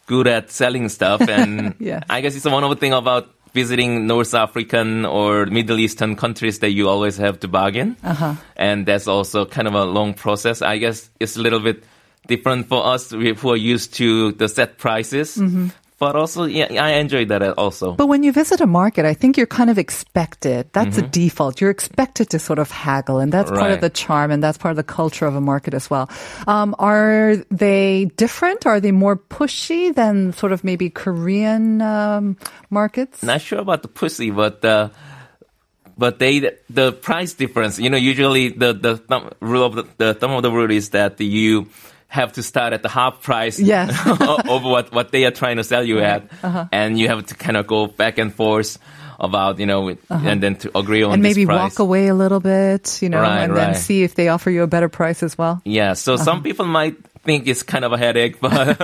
good 0.08 0.28
at 0.28 0.52
selling 0.52 0.88
stuff, 0.90 1.20
and. 1.22 1.76
I 2.10 2.22
guess 2.22 2.36
it's 2.36 2.46
one 2.46 2.64
of 2.64 2.70
the 2.70 2.80
thing 2.84 2.94
about 2.94 3.28
visiting 3.58 4.06
North 4.06 4.34
African 4.38 5.06
or 5.06 5.46
Middle 5.58 5.80
Eastern 5.82 6.16
countries 6.16 6.60
that 6.60 6.72
you 6.78 6.86
always 6.94 7.18
have 7.18 7.40
to 7.42 7.48
bargain, 7.48 7.96
Uh-huh. 8.04 8.34
and 8.56 8.86
that's 8.86 9.08
also 9.10 9.46
kind 9.46 9.68
of 9.68 9.74
a 9.74 9.86
long 9.98 10.14
process. 10.14 10.62
I 10.62 10.78
guess 10.78 11.10
it's 11.20 11.36
a 11.38 11.42
little 11.42 11.60
bit 11.60 11.82
different 12.28 12.68
for 12.70 12.86
us 12.94 13.12
we- 13.12 13.34
who 13.34 13.50
are 13.50 13.58
used 13.74 13.94
to 13.98 14.32
the 14.38 14.48
set 14.48 14.78
prices. 14.78 15.38
Mm-hmm. 15.38 15.68
But 16.00 16.16
also 16.16 16.46
yeah, 16.46 16.68
I 16.84 17.00
enjoyed 17.00 17.30
that 17.30 17.42
also. 17.58 17.94
But 17.94 18.08
when 18.08 18.24
you 18.24 18.32
visit 18.32 18.62
a 18.62 18.68
market, 18.68 19.06
I 19.06 19.14
think 19.14 19.38
you're 19.38 19.48
kind 19.48 19.70
of 19.70 19.78
expected. 19.78 20.70
That's 20.74 20.98
a 20.98 21.02
default. 21.02 21.60
You're 21.60 21.72
expected 21.72 22.30
to 22.32 22.40
sort 22.40 22.60
of 22.60 22.70
haggle, 22.70 23.20
and 23.20 23.32
that's 23.32 23.50
part 23.50 23.72
of 23.72 23.78
Mm-hmm. 23.78 23.86
The 23.88 23.90
charm, 23.92 24.32
and 24.32 24.42
that's 24.42 24.58
part 24.58 24.72
of 24.72 24.78
the 24.78 24.84
culture 24.84 25.28
of 25.28 25.36
a 25.36 25.42
market 25.42 25.76
as 25.76 25.90
well. 25.90 26.10
Um, 26.48 26.74
are 26.80 27.36
they 27.52 28.06
different? 28.18 28.66
Are 28.66 28.80
they 28.80 28.92
more 28.92 29.16
pushy 29.16 29.94
than 29.94 30.34
sort 30.34 30.52
of 30.52 30.64
maybe 30.64 30.90
Korean 30.90 31.82
um, 31.82 32.38
markets? 32.72 33.22
Not 33.22 33.42
sure 33.42 33.60
about 33.60 33.84
the 33.84 33.88
pussy, 33.88 34.32
but 34.32 34.66
uh, 34.66 34.90
but 35.98 36.20
they 36.20 36.58
the 36.70 36.92
price 36.92 37.34
difference. 37.34 37.78
You 37.78 37.90
know, 37.90 37.98
usually 37.98 38.50
the 38.50 38.74
the 38.74 38.98
thumb, 38.98 39.30
rule 39.42 39.64
of 39.64 39.76
the, 39.76 39.86
the 39.98 40.14
thumb 40.14 40.32
of 40.32 40.42
the 40.42 40.52
rule 40.52 40.72
is 40.72 40.90
that 40.92 41.20
you 41.22 41.70
have 42.08 42.34
to 42.34 42.44
start 42.44 42.74
at 42.74 42.82
the 42.84 42.90
half 42.90 43.22
price 43.22 43.60
Yes. 43.60 43.92
of 44.48 44.64
what 44.64 44.92
what 44.94 45.12
they 45.12 45.26
are 45.26 45.32
trying 45.32 45.58
to 45.58 45.64
sell 45.64 45.84
you 45.84 46.00
at, 46.00 46.24
Uh-huh. 46.44 46.66
and 46.72 46.98
you 47.00 47.08
have 47.10 47.26
to 47.28 47.36
kind 47.36 47.58
of 47.58 47.68
go 47.68 47.88
back 47.88 48.18
and 48.18 48.34
forth 48.34 48.78
about 49.20 49.58
you 49.60 49.66
know, 49.66 49.82
with, 49.82 49.98
and 50.10 50.42
then 50.44 50.56
to 50.56 50.70
agree 50.78 51.02
on 51.04 51.08
Uh-huh. 51.10 51.14
and 51.16 51.24
maybe 51.24 51.46
walk 51.46 51.80
away 51.80 52.08
a 52.08 52.14
little 52.14 52.40
bit, 52.40 53.02
you 53.02 53.10
know, 53.10 53.20
Right, 53.22 53.44
and 53.44 53.56
then 53.58 53.74
see 53.76 54.04
if 54.04 54.14
they 54.14 54.30
offer 54.30 54.50
you 54.52 54.62
a 54.64 54.68
better 54.68 54.90
price 54.90 55.24
as 55.24 55.38
well. 55.38 55.60
Yeah, 55.66 55.94
so 55.94 56.14
Uh-huh. 56.14 56.24
some 56.24 56.44
people 56.44 56.66
might 56.66 56.96
think 57.28 57.48
it's 57.48 57.62
kind 57.62 57.84
of 57.86 57.92
a 57.94 57.98
headache, 57.98 58.40
but 58.46 58.80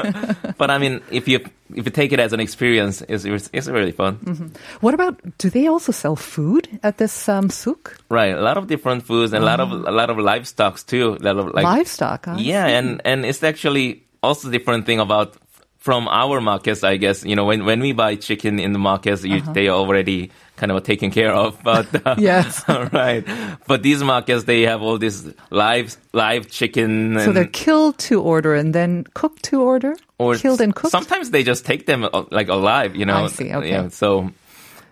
but 0.60 0.70
I 0.70 0.78
mean, 0.78 1.02
if 1.10 1.28
you 1.28 1.40
if 1.74 1.86
you 1.88 1.92
take 1.92 2.12
it 2.12 2.20
as 2.20 2.34
an 2.34 2.40
experience, 2.40 3.02
it's 3.08 3.26
it's, 3.26 3.50
it's 3.54 3.68
really 3.68 3.96
fun. 3.96 4.18
Mm-hmm. 4.18 4.48
What 4.84 4.94
about? 4.94 5.16
Do 5.40 5.50
they 5.50 5.66
also 5.68 5.92
sell 5.92 6.16
food 6.16 6.68
at 6.84 6.98
this 6.98 7.16
um, 7.30 7.50
souk? 7.50 7.98
Right, 8.10 8.36
a 8.36 8.42
lot 8.42 8.58
of 8.58 8.68
different 8.68 9.08
foods 9.08 9.34
and 9.34 9.42
a 9.44 9.48
lot 9.48 9.60
of 9.60 9.72
a 9.72 9.96
lot 10.02 10.10
of 10.12 10.18
livestock 10.20 10.78
too. 10.86 11.16
Lot 11.24 11.38
of, 11.40 11.46
like 11.56 11.64
Livestock. 11.64 12.28
I 12.28 12.38
yeah, 12.38 12.68
see. 12.68 12.74
and 12.74 13.02
and 13.06 13.26
it's 13.26 13.42
actually 13.42 14.04
also 14.22 14.52
different 14.52 14.86
thing 14.86 15.00
about 15.00 15.38
from 15.84 16.08
our 16.08 16.40
markets. 16.42 16.82
I 16.84 16.96
guess 16.98 17.24
you 17.28 17.36
know 17.36 17.46
when 17.50 17.66
when 17.66 17.80
we 17.84 17.92
buy 17.94 18.16
chicken 18.16 18.60
in 18.60 18.72
the 18.72 18.80
markets, 18.80 19.24
you, 19.24 19.42
they 19.54 19.68
are 19.68 19.76
already 19.84 20.32
kind 20.56 20.72
of 20.72 20.84
taken 20.84 21.12
care 21.12 21.34
of. 21.36 21.60
But 21.70 21.86
uh, 21.94 22.00
Uh-huh. 22.00 22.16
Yes. 22.18 22.64
right. 23.04 23.24
But 23.68 23.84
these 23.84 24.02
markets, 24.04 24.44
they 24.46 24.62
have 24.72 24.82
all 24.86 24.98
this 24.98 25.28
live 25.52 25.88
live 26.14 26.44
chicken. 26.50 27.20
So 27.20 27.32
they're 27.34 27.52
killed 27.66 27.98
to 28.10 28.16
order 28.22 28.56
and 28.56 28.74
then 28.74 29.04
cooked 29.14 29.44
to 29.52 29.62
order, 29.62 29.94
or 30.18 30.36
killed 30.40 30.62
and 30.62 30.74
cooked. 30.74 30.92
Sometimes 30.92 31.32
they 31.32 31.44
just 31.44 31.66
take 31.66 31.84
them 31.86 32.04
uh, 32.04 32.24
like 32.32 32.48
alive, 32.50 32.96
you 32.96 33.06
know. 33.06 33.26
I 33.26 33.28
see, 33.28 33.52
okay. 33.54 33.70
Yeah, 33.70 33.90
so 33.90 34.32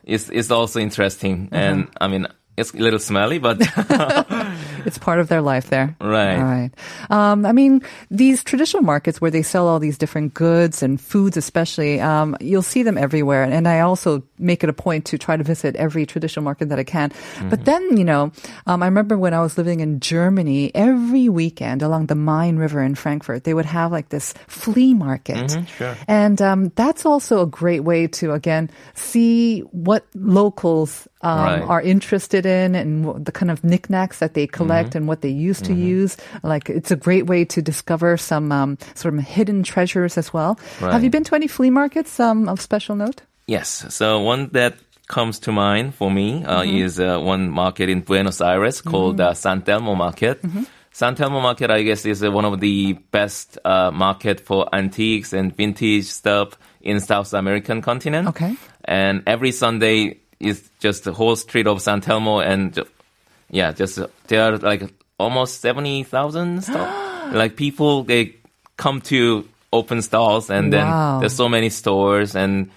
it's 0.04 0.30
it's 0.30 0.52
also 0.52 0.80
interesting, 0.80 1.48
Uh-huh. 1.52 1.64
and 1.64 1.88
I 2.04 2.08
mean 2.12 2.28
it's 2.58 2.74
a 2.74 2.78
little 2.84 3.00
smelly, 3.00 3.40
but 3.40 3.58
It's 4.92 4.98
part 4.98 5.20
of 5.20 5.28
their 5.30 5.42
life 5.42 5.70
there. 5.70 5.96
Right. 6.02 6.36
All 6.38 6.44
right. 6.44 6.72
Um, 7.10 7.46
I 7.46 7.52
mean, 7.52 7.82
these 8.10 8.44
traditional 8.44 8.84
markets 8.84 9.22
where 9.22 9.32
they 9.32 9.42
sell 9.42 9.68
all 9.68 9.80
these 9.80 9.98
different 9.98 10.34
goods 10.34 10.84
and 10.84 11.00
foods, 11.00 11.38
especially, 11.38 12.00
um, 12.00 12.36
you'll 12.42 12.62
see 12.62 12.84
them 12.84 12.98
everywhere. 12.98 13.44
And 13.44 13.68
I 13.68 13.82
also 13.82 14.24
make 14.38 14.64
it 14.64 14.70
a 14.70 14.74
point 14.74 15.06
to 15.06 15.18
try 15.18 15.38
to 15.38 15.44
visit 15.44 15.76
every 15.76 16.06
traditional 16.06 16.44
market 16.44 16.70
that 16.70 16.80
I 16.80 16.84
can. 16.84 17.10
Mm-hmm. 17.10 17.50
But 17.50 17.66
then, 17.66 17.98
you 17.98 18.04
know, 18.04 18.32
um, 18.66 18.84
I 18.84 18.88
remember 18.88 19.18
when 19.18 19.34
I 19.34 19.42
was 19.42 19.58
living 19.58 19.80
in 19.80 20.00
Germany, 20.00 20.72
every 20.76 21.30
weekend 21.30 21.82
along 21.82 22.08
the 22.08 22.16
Main 22.16 22.58
River 22.58 22.82
in 22.82 22.96
Frankfurt, 22.96 23.44
they 23.44 23.54
would 23.54 23.66
have 23.66 23.92
like 23.92 24.10
this 24.10 24.34
flea 24.48 24.94
market. 24.94 25.38
Mm-hmm, 25.38 25.66
sure. 25.66 25.96
And 26.08 26.42
um, 26.42 26.70
that's 26.76 27.06
also 27.06 27.42
a 27.42 27.48
great 27.48 27.82
way 27.82 28.08
to, 28.08 28.34
again, 28.34 28.70
see 28.94 29.62
what 29.72 30.06
locals 30.16 31.08
um, 31.24 31.40
Right. 31.46 31.62
are 31.62 31.82
interested 31.82 32.46
in 32.46 32.76
and 32.76 33.26
the 33.26 33.32
kind 33.32 33.52
of 33.52 33.64
knickknacks 33.64 34.20
that 34.20 34.34
they 34.34 34.48
collect 34.48 34.90
Mm-hmm. 34.90 34.98
and 34.98 35.08
what 35.08 35.22
they 35.22 35.30
used 35.30 35.66
to 35.66 35.74
use. 35.74 36.18
Like, 36.44 36.70
it's 36.70 36.92
a 36.92 36.96
great 36.96 37.26
way 37.28 37.46
to 37.46 37.62
discover 37.62 38.18
some 38.18 38.52
um, 38.52 38.78
sort 38.96 39.14
of 39.14 39.20
hidden 39.22 39.64
treasures 39.64 40.18
as 40.18 40.34
well. 40.34 40.58
Have 40.80 41.04
you 41.04 41.10
been 41.10 41.24
to 41.26 41.36
any 41.36 41.48
flea 41.48 41.70
markets 41.70 42.20
um, 42.20 42.50
of 42.50 42.60
special 42.62 42.96
note? 42.96 43.22
yes. 43.48 43.86
So 43.94 44.20
one 44.22 44.50
that 44.54 44.76
comes 45.08 45.40
to 45.40 45.52
mind 45.52 45.94
for 45.94 46.10
me 46.10 46.44
uh, 46.46 46.62
Mm-hmm. 46.64 46.78
is 46.78 47.00
uh, 47.00 47.20
one 47.20 47.50
market 47.50 47.90
in 47.90 48.00
Buenos 48.02 48.40
Aires 48.42 48.82
called 48.82 49.20
uh, 49.20 49.34
San 49.34 49.62
Telmo 49.62 49.96
Market. 49.96 50.42
Mm-hmm. 50.42 50.64
San 50.94 51.16
Telmo 51.16 51.42
Market, 51.42 51.70
I 51.72 51.84
guess, 51.84 52.06
is 52.06 52.24
uh, 52.24 52.32
one 52.32 52.46
of 52.46 52.60
the 52.60 52.94
best 53.12 53.58
uh, 53.66 53.92
market 53.92 54.40
for 54.40 54.68
antiques 54.74 55.34
and 55.34 55.56
vintage 55.56 56.06
stuff 56.06 56.58
in 56.82 57.00
South 57.00 57.34
American 57.34 57.82
continent. 57.82 58.28
Okay. 58.30 58.56
And 58.86 59.24
every 59.28 59.52
Sunday 59.52 60.20
is 60.42 60.70
just 60.80 61.04
the 61.04 61.14
whole 61.14 61.36
street 61.36 61.68
of 61.68 61.82
San 61.82 62.02
Telmo, 62.02 62.44
and 62.46 62.78
yeah, 63.50 63.72
just 63.72 64.00
there 64.28 64.44
are 64.44 64.58
like 64.58 64.84
almost 65.18 65.62
seventy 65.62 66.04
thousand 66.04 66.64
stuff. 66.70 67.34
like 67.34 67.56
people, 67.56 68.04
they 68.04 68.36
come 68.78 69.02
to 69.02 69.48
open 69.72 70.02
stalls, 70.02 70.50
and 70.50 70.74
then 70.74 70.88
Wow. 70.88 71.20
there's 71.20 71.34
so 71.36 71.48
many 71.48 71.70
stores 71.70 72.36
and 72.36 72.70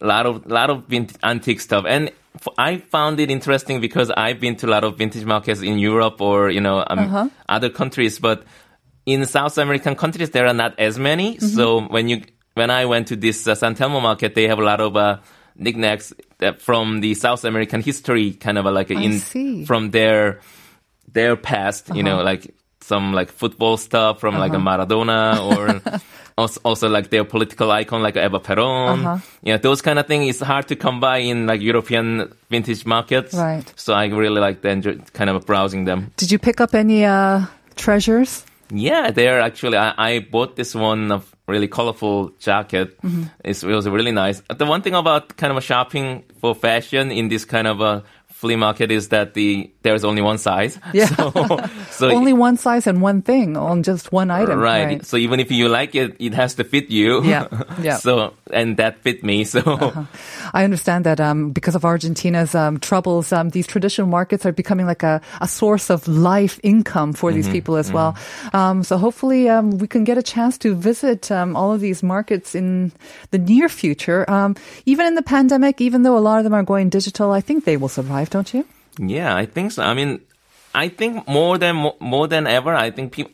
a 0.00 0.06
lot 0.06 0.26
of 0.26 0.46
lot 0.46 0.70
of 0.70 0.84
antique 1.24 1.60
stuff. 1.60 1.84
And 1.88 2.10
f- 2.36 2.48
I 2.58 2.76
found 2.78 3.18
it 3.18 3.30
interesting 3.30 3.80
because 3.80 4.10
I've 4.10 4.38
been 4.40 4.56
to 4.56 4.66
a 4.66 4.70
lot 4.70 4.84
of 4.84 4.98
vintage 4.98 5.24
markets 5.24 5.62
in 5.62 5.78
Europe 5.78 6.20
or 6.20 6.50
you 6.50 6.60
know 6.60 6.84
um, 6.86 7.32
other 7.48 7.70
countries, 7.70 8.18
but 8.18 8.44
in 9.06 9.24
South 9.24 9.56
American 9.58 9.94
countries 9.96 10.30
there 10.30 10.46
are 10.46 10.54
not 10.54 10.78
as 10.78 10.98
many. 10.98 11.38
So 11.38 11.80
when 11.88 12.08
you 12.08 12.22
when 12.54 12.70
I 12.70 12.84
went 12.86 13.08
to 13.08 13.16
this 13.16 13.46
uh, 13.48 13.54
San 13.54 13.74
Telmo 13.74 14.00
market, 14.02 14.34
they 14.34 14.48
have 14.48 14.58
a 14.58 14.64
lot 14.64 14.80
of 14.80 14.96
uh, 14.96 15.18
knickknacks 15.58 16.12
that 16.38 16.60
from 16.60 17.00
the 17.00 17.14
South 17.14 17.44
American 17.44 17.82
history, 17.82 18.32
kind 18.32 18.58
of 18.58 18.64
like 18.66 18.90
in 18.90 19.64
from 19.64 19.90
their 19.90 20.40
their 21.12 21.36
past. 21.36 21.94
You 21.94 22.02
know, 22.02 22.16
uh-huh. 22.16 22.24
like 22.24 22.54
some 22.80 23.12
like 23.12 23.30
football 23.30 23.76
stuff 23.76 24.20
from 24.20 24.38
like 24.38 24.52
a 24.52 24.56
uh-huh. 24.56 24.86
Maradona 24.86 25.40
or. 25.42 26.00
Also, 26.38 26.60
also, 26.64 26.90
like 26.90 27.08
their 27.08 27.24
political 27.24 27.70
icon, 27.70 28.02
like 28.02 28.14
Eva 28.14 28.38
Peron, 28.38 29.00
yeah, 29.00 29.54
uh-huh. 29.54 29.58
those 29.62 29.80
kind 29.80 29.98
of 29.98 30.06
things. 30.06 30.28
It's 30.28 30.44
hard 30.44 30.68
to 30.68 30.76
come 30.76 31.00
by 31.00 31.16
in 31.16 31.46
like 31.46 31.62
European 31.62 32.30
vintage 32.50 32.84
markets, 32.84 33.32
Right. 33.32 33.64
So 33.74 33.94
I 33.94 34.04
really 34.08 34.38
like 34.38 34.60
the 34.60 34.68
enjoy, 34.68 34.98
kind 35.14 35.30
of 35.30 35.46
browsing 35.46 35.86
them. 35.86 36.12
Did 36.18 36.30
you 36.30 36.38
pick 36.38 36.60
up 36.60 36.74
any 36.74 37.06
uh, 37.06 37.46
treasures? 37.76 38.44
Yeah, 38.70 39.10
they're 39.10 39.40
actually. 39.40 39.76
I, 39.76 39.94
I 39.96 40.18
bought 40.20 40.56
this 40.56 40.74
one 40.74 41.12
of 41.12 41.34
really 41.46 41.68
colorful 41.68 42.30
jacket. 42.38 43.00
Mm-hmm. 43.02 43.24
It's, 43.44 43.62
it 43.62 43.68
was 43.68 43.88
really 43.88 44.12
nice. 44.12 44.42
The 44.54 44.66
one 44.66 44.82
thing 44.82 44.94
about 44.94 45.36
kind 45.36 45.50
of 45.50 45.56
a 45.56 45.60
shopping 45.60 46.24
for 46.40 46.54
fashion 46.54 47.10
in 47.10 47.28
this 47.28 47.44
kind 47.44 47.66
of 47.66 47.80
a 47.80 48.02
flea 48.36 48.56
market 48.56 48.90
is 48.90 49.08
that 49.08 49.32
the 49.32 49.70
there's 49.82 50.04
only 50.04 50.20
one 50.20 50.36
size. 50.36 50.78
Yeah. 50.92 51.06
So, 51.06 51.32
so 51.90 52.10
Only 52.20 52.32
one 52.32 52.56
size 52.56 52.86
and 52.86 53.02
one 53.02 53.20
thing 53.22 53.56
on 53.56 53.82
just 53.82 54.12
one 54.12 54.30
item. 54.30 54.58
right. 54.58 55.04
So 55.04 55.16
even 55.16 55.40
if 55.40 55.50
you 55.50 55.68
like 55.68 55.94
it, 55.94 56.16
it 56.18 56.34
has 56.34 56.54
to 56.56 56.64
fit 56.64 56.90
you. 56.90 57.24
Yeah, 57.24 57.48
yeah. 57.80 57.96
so 57.96 58.34
and 58.52 58.76
that 58.76 59.02
fit 59.02 59.22
me. 59.24 59.44
So 59.44 59.60
I 60.52 60.64
understand 60.64 61.04
that 61.04 61.20
um, 61.20 61.52
because 61.52 61.74
of 61.74 61.84
Argentina's 61.84 62.54
um, 62.54 62.78
troubles, 62.78 63.32
um, 63.32 63.50
these 63.50 63.66
traditional 63.66 64.06
markets 64.08 64.46
are 64.46 64.52
becoming 64.52 64.86
like 64.86 65.02
a, 65.02 65.20
a 65.40 65.48
source 65.48 65.90
of 65.90 66.06
life 66.08 66.60
income 66.62 67.12
for 67.12 67.32
these 67.32 67.48
people 67.48 67.76
as 67.76 67.92
well. 67.92 68.16
Um, 68.52 68.82
so 68.82 68.96
hopefully 68.96 69.48
um, 69.48 69.78
we 69.78 69.88
can 69.88 70.04
get 70.04 70.18
a 70.18 70.22
chance 70.22 70.56
to 70.58 70.74
visit 70.74 71.30
um, 71.30 71.56
all 71.56 71.72
of 71.72 71.80
these 71.80 72.02
markets 72.02 72.54
in 72.54 72.92
the 73.30 73.38
near 73.38 73.68
future. 73.68 74.28
Um, 74.30 74.56
even 74.86 75.06
in 75.06 75.14
the 75.14 75.22
pandemic, 75.22 75.80
even 75.80 76.02
though 76.02 76.16
a 76.16 76.24
lot 76.24 76.38
of 76.38 76.44
them 76.44 76.54
are 76.54 76.62
going 76.62 76.88
digital, 76.88 77.32
I 77.32 77.40
think 77.40 77.64
they 77.64 77.76
will 77.76 77.88
survive, 77.88 78.25
don't 78.30 78.52
you? 78.54 78.64
Yeah, 78.98 79.34
I 79.36 79.46
think 79.46 79.72
so. 79.72 79.82
I 79.82 79.94
mean, 79.94 80.20
I 80.74 80.88
think 80.88 81.26
more 81.28 81.58
than 81.58 81.76
more 82.00 82.26
than 82.28 82.46
ever, 82.46 82.74
I 82.74 82.90
think 82.90 83.12
people. 83.12 83.32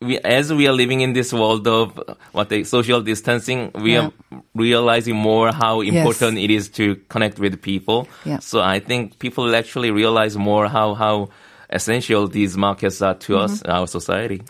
We, 0.00 0.16
as 0.20 0.52
we 0.52 0.68
are 0.68 0.72
living 0.72 1.00
in 1.00 1.12
this 1.12 1.32
world 1.32 1.66
of 1.66 1.98
what 2.30 2.50
they 2.50 2.62
social 2.62 3.00
distancing, 3.02 3.72
we 3.74 3.94
Yeah. 3.94 4.06
are 4.06 4.12
realizing 4.54 5.16
more 5.16 5.50
how 5.50 5.80
Yes. 5.80 5.94
important 5.96 6.38
it 6.38 6.50
is 6.52 6.68
to 6.78 6.94
connect 7.08 7.40
with 7.40 7.60
people. 7.60 8.06
Yeah. 8.24 8.38
So 8.38 8.60
I 8.60 8.78
think 8.78 9.18
people 9.18 9.56
actually 9.56 9.90
realize 9.90 10.36
more 10.38 10.68
how 10.68 10.94
how 10.94 11.30
essential 11.69 12.27
these 12.27 12.55
markets 12.55 13.01
are 13.01 13.15
to 13.15 13.37
us, 13.37 13.61
Mm-hmm. 13.63 13.71
our 13.71 13.87
society. 13.87 14.41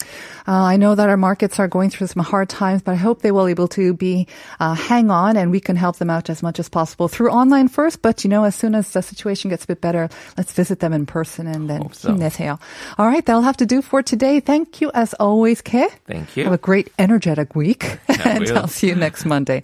Uh, 0.45 0.51
I 0.51 0.75
know 0.75 0.93
that 0.93 1.07
our 1.07 1.15
markets 1.15 1.57
are 1.57 1.69
going 1.69 1.89
through 1.89 2.07
some 2.07 2.21
hard 2.21 2.49
times, 2.49 2.81
but 2.83 2.91
I 2.91 2.95
hope 2.99 3.21
they 3.21 3.31
will 3.31 3.45
be 3.45 3.51
able 3.51 3.69
to 3.79 3.93
be 3.93 4.27
uh, 4.59 4.73
hang 4.75 5.09
on, 5.09 5.37
and 5.37 5.51
we 5.51 5.61
can 5.61 5.77
help 5.77 5.97
them 6.03 6.09
out 6.09 6.29
as 6.29 6.43
much 6.43 6.59
as 6.59 6.67
possible 6.67 7.07
through 7.07 7.31
online 7.31 7.69
first. 7.69 8.01
But 8.01 8.25
you 8.25 8.29
know, 8.29 8.43
as 8.43 8.55
soon 8.55 8.75
as 8.75 8.91
the 8.91 9.01
situation 9.01 9.49
gets 9.51 9.63
a 9.63 9.67
bit 9.67 9.79
better, 9.79 10.09
let's 10.35 10.51
visit 10.51 10.79
them 10.83 10.91
in 10.91 11.05
person 11.05 11.47
and 11.47 11.69
then 11.69 11.83
Hope 11.83 11.95
so. 11.95 12.09
힘내세요. 12.11 12.59
All 12.97 13.07
right, 13.07 13.23
that'll 13.25 13.41
have 13.47 13.55
to 13.63 13.65
do 13.65 13.81
for 13.81 14.03
today. 14.03 14.41
Thank 14.41 14.81
you 14.81 14.91
as 14.93 15.13
always, 15.15 15.61
Ke. 15.61 15.95
Thank 16.05 16.35
you. 16.35 16.43
Have 16.43 16.51
a 16.51 16.57
great, 16.59 16.91
energetic 16.99 17.55
week, 17.55 17.99
and 18.25 18.43
will. 18.43 18.57
I'll 18.57 18.67
see 18.67 18.87
you 18.91 18.95
next 18.95 19.23
Monday. 19.23 19.63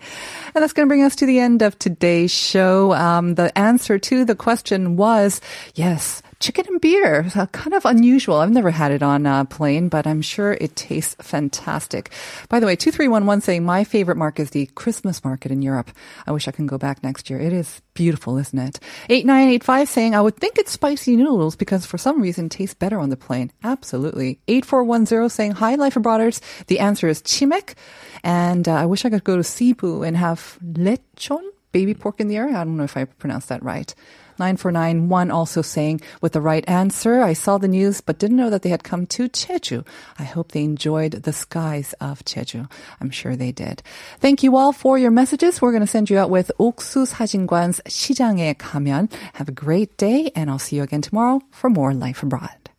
And 0.56 0.64
that's 0.64 0.72
going 0.72 0.88
to 0.88 0.90
bring 0.90 1.04
us 1.04 1.18
to 1.18 1.26
the 1.26 1.40
end 1.40 1.62
of 1.62 1.78
today's 1.78 2.32
show. 2.32 2.94
Um, 2.94 3.36
the 3.36 3.52
answer 3.58 4.00
to 4.00 4.24
the 4.24 4.36
question 4.36 4.96
was 4.96 5.42
yes. 5.76 6.23
chicken 6.41 6.67
and 6.69 6.81
beer. 6.81 7.27
Uh, 7.35 7.47
kind 7.47 7.75
of 7.75 7.85
unusual. 7.85 8.37
I've 8.37 8.51
never 8.51 8.71
had 8.71 8.93
it 8.93 9.03
on 9.03 9.27
a 9.27 9.45
plane, 9.45 9.89
but 9.89 10.07
I'm 10.07 10.23
sure 10.23 10.53
it 10.61 10.77
tastes 10.77 11.17
fantastic. 11.21 12.11
By 12.49 12.61
the 12.61 12.67
way, 12.67 12.77
2311 12.77 13.41
saying 13.43 13.65
my 13.65 13.85
favorite 13.85 14.17
market 14.17 14.43
is 14.43 14.51
the 14.51 14.67
Christmas 14.75 15.25
market 15.25 15.51
in 15.51 15.63
Europe. 15.63 15.91
I 16.27 16.33
wish 16.33 16.49
I 16.49 16.53
can 16.53 16.67
go 16.67 16.79
back 16.79 17.03
next 17.03 17.31
year. 17.31 17.41
It 17.41 17.53
is 17.53 17.81
beautiful, 17.95 18.39
isn't 18.39 18.59
it? 18.59 18.81
8985 19.09 19.89
saying 19.89 20.15
I 20.15 20.21
would 20.21 20.37
think 20.37 20.59
it's 20.59 20.73
spicy 20.73 21.17
noodles 21.17 21.57
because 21.57 21.87
for 21.87 21.99
some 21.99 22.21
reason 22.21 22.49
tastes 22.49 22.75
better 22.75 22.99
on 22.99 23.11
the 23.11 23.17
plane. 23.17 23.53
Absolutely. 23.63 24.41
8410 24.49 25.29
saying 25.31 25.53
hi, 25.53 25.75
Life 25.77 25.95
Abroaders. 25.95 26.41
The 26.67 26.81
answer 26.81 27.09
is 27.09 27.23
chimek. 27.23 27.75
And 28.23 28.69
uh, 28.69 28.75
I 28.75 28.87
wish 28.87 29.05
I 29.05 29.11
could 29.11 29.25
go 29.25 29.37
to 29.37 29.45
Cebu 29.45 30.03
and 30.03 30.17
have 30.17 30.59
lechon, 30.65 31.43
baby 31.73 31.95
pork 31.95 32.21
in 32.21 32.29
the 32.29 32.37
area. 32.37 32.57
I 32.57 32.65
don't 32.65 32.77
know 32.77 32.85
if 32.85 32.97
I 32.97 33.05
pronounced 33.05 33.49
that 33.49 33.63
right. 33.63 33.95
9491 34.40 35.32
also 35.32 35.62
saying 35.62 36.02
with 36.22 36.32
the 36.32 36.42
right 36.42 36.64
answer, 36.68 37.22
I 37.22 37.34
saw 37.34 37.58
the 37.58 37.68
news 37.68 38.02
but 38.02 38.18
didn't 38.18 38.38
know 38.38 38.50
that 38.50 38.62
they 38.62 38.70
had 38.70 38.84
come 38.84 39.06
to 39.08 39.28
Jeju. 39.28 39.86
I 40.18 40.24
hope 40.24 40.52
they 40.52 40.64
enjoyed 40.64 41.12
the 41.24 41.34
skies 41.34 41.94
of 42.00 42.24
Jeju. 42.24 42.72
I'm 43.02 43.12
sure 43.12 43.36
they 43.36 43.52
did. 43.52 43.84
Thank 44.20 44.42
you 44.42 44.56
all 44.56 44.72
for 44.72 44.98
your 44.98 45.12
messages. 45.12 45.62
We're 45.62 45.72
going 45.72 45.82
to 45.82 45.88
send 45.88 46.10
you 46.10 46.18
out 46.18 46.30
with 46.30 46.52
옥수 46.58 47.06
사진관's 47.06 47.82
시장에 47.86 48.56
가면. 48.56 49.10
Have 49.34 49.50
a 49.50 49.54
great 49.54 49.98
day 49.98 50.32
and 50.36 50.50
I'll 50.50 50.60
see 50.60 50.78
you 50.78 50.84
again 50.84 51.02
tomorrow 51.02 51.42
for 51.52 51.70
more 51.70 51.94
Life 51.94 52.24
Abroad. 52.24 52.70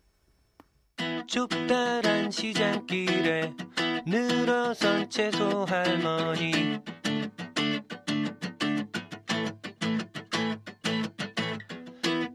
좁다란 1.27 2.29
시장길에 2.31 3.53
늘어선 4.05 5.09
채소 5.09 5.65
할머니 5.65 6.79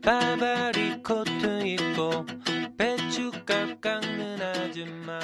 바바리 0.02 1.04
코트 1.04 1.64
입고 1.64 2.26
배추값 2.76 3.80
깎는 3.82 4.42
아줌마 4.42 5.20